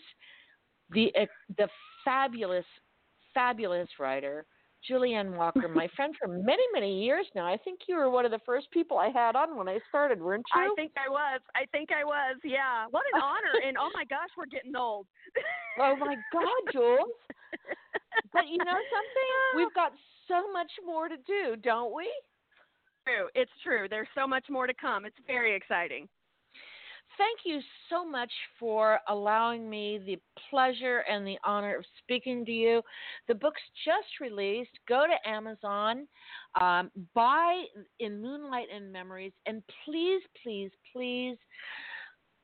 The 0.92 1.12
uh, 1.20 1.26
the 1.58 1.68
fabulous, 2.04 2.66
fabulous 3.34 3.90
writer 4.00 4.46
Julie 4.88 5.16
Ann 5.16 5.36
Walker, 5.36 5.68
my 5.68 5.88
friend 5.96 6.14
for 6.20 6.28
many, 6.28 6.64
many 6.74 7.04
years 7.04 7.26
now. 7.36 7.46
I 7.46 7.58
think 7.58 7.82
you 7.88 7.96
were 7.96 8.10
one 8.10 8.26
of 8.26 8.32
the 8.32 8.42
first 8.46 8.70
people 8.72 8.98
I 8.98 9.10
had 9.10 9.36
on 9.36 9.56
when 9.58 9.68
I 9.68 9.80
started, 9.90 10.22
weren't 10.22 10.46
you? 10.56 10.62
I 10.62 10.70
think 10.76 10.92
I 10.96 11.10
was. 11.10 11.42
I 11.56 11.66
think 11.72 11.90
I 11.92 12.04
was. 12.04 12.38
Yeah. 12.44 12.86
What 12.92 13.04
an 13.14 13.22
honor! 13.22 13.60
and 13.68 13.78
oh 13.78 13.90
my 13.94 14.06
gosh, 14.06 14.30
we're 14.38 14.46
getting 14.46 14.76
old. 14.76 15.08
oh 15.80 15.96
my 15.98 16.16
God, 16.32 16.72
Jules. 16.72 17.10
but 18.34 18.48
you 18.48 18.58
know 18.58 18.80
something? 18.94 19.30
We've 19.56 19.74
got 19.74 19.92
so 20.28 20.52
much 20.52 20.72
more 20.86 21.08
to 21.08 21.18
do, 21.28 21.56
don't 21.62 21.96
we? 21.96 22.10
True. 23.06 23.28
It's 23.36 23.52
true. 23.64 23.88
There's 23.90 24.08
so 24.16 24.28
much 24.28 24.46
more 24.50 24.68
to 24.68 24.74
come. 24.74 25.06
It's 25.06 25.16
very 25.28 25.56
exciting. 25.56 26.08
Thank 27.18 27.40
you 27.46 27.62
so 27.90 28.04
much 28.04 28.32
for 28.60 29.00
allowing 29.08 29.70
me 29.70 30.00
the 30.06 30.18
pleasure 30.50 31.04
and 31.10 31.26
the 31.26 31.38
honor 31.46 31.78
of 31.78 31.86
speaking 32.00 32.44
to 32.46 32.52
you. 32.52 32.82
The 33.28 33.36
book's 33.36 33.62
just 33.86 34.20
released. 34.20 34.72
Go 34.88 35.06
to 35.08 35.30
Amazon, 35.30 36.08
um, 36.60 36.92
buy 37.14 37.64
In 38.00 38.22
Moonlight 38.22 38.68
and 38.74 38.92
Memories, 38.92 39.34
and 39.46 39.64
please, 39.86 40.22
please, 40.44 40.72
please 40.92 41.38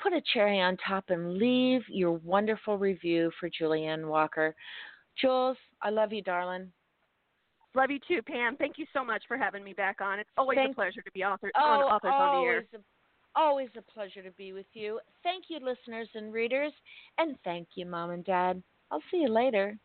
put 0.01 0.13
a 0.13 0.21
cherry 0.33 0.61
on 0.61 0.77
top 0.77 1.05
and 1.09 1.37
leave 1.37 1.81
your 1.89 2.13
wonderful 2.13 2.77
review 2.77 3.31
for 3.39 3.49
Julie 3.49 3.85
Ann 3.85 4.07
Walker. 4.07 4.55
Jules, 5.19 5.57
I 5.81 5.89
love 5.89 6.13
you, 6.13 6.21
darling. 6.21 6.71
Love 7.73 7.89
you 7.89 7.99
too, 8.07 8.21
Pam. 8.21 8.57
Thank 8.57 8.77
you 8.77 8.85
so 8.93 9.03
much 9.03 9.23
for 9.27 9.37
having 9.37 9.63
me 9.63 9.73
back 9.73 10.01
on. 10.01 10.19
It's 10.19 10.29
always 10.37 10.57
Thank 10.57 10.71
a 10.71 10.75
pleasure 10.75 11.01
to 11.01 11.11
be 11.11 11.23
author, 11.23 11.51
oh, 11.55 11.61
on 11.61 11.81
Authors 11.83 12.11
always 12.13 12.35
on 12.35 12.41
the 12.41 12.47
Air. 12.47 12.65
Always 13.33 13.69
a 13.77 13.81
pleasure 13.81 14.21
to 14.21 14.31
be 14.31 14.51
with 14.51 14.65
you. 14.73 14.99
Thank 15.23 15.45
you, 15.47 15.59
listeners 15.59 16.09
and 16.15 16.33
readers. 16.33 16.73
And 17.17 17.37
thank 17.45 17.69
you, 17.75 17.85
Mom 17.85 18.09
and 18.11 18.25
Dad. 18.25 18.61
I'll 18.91 19.01
see 19.09 19.19
you 19.19 19.29
later. 19.29 19.77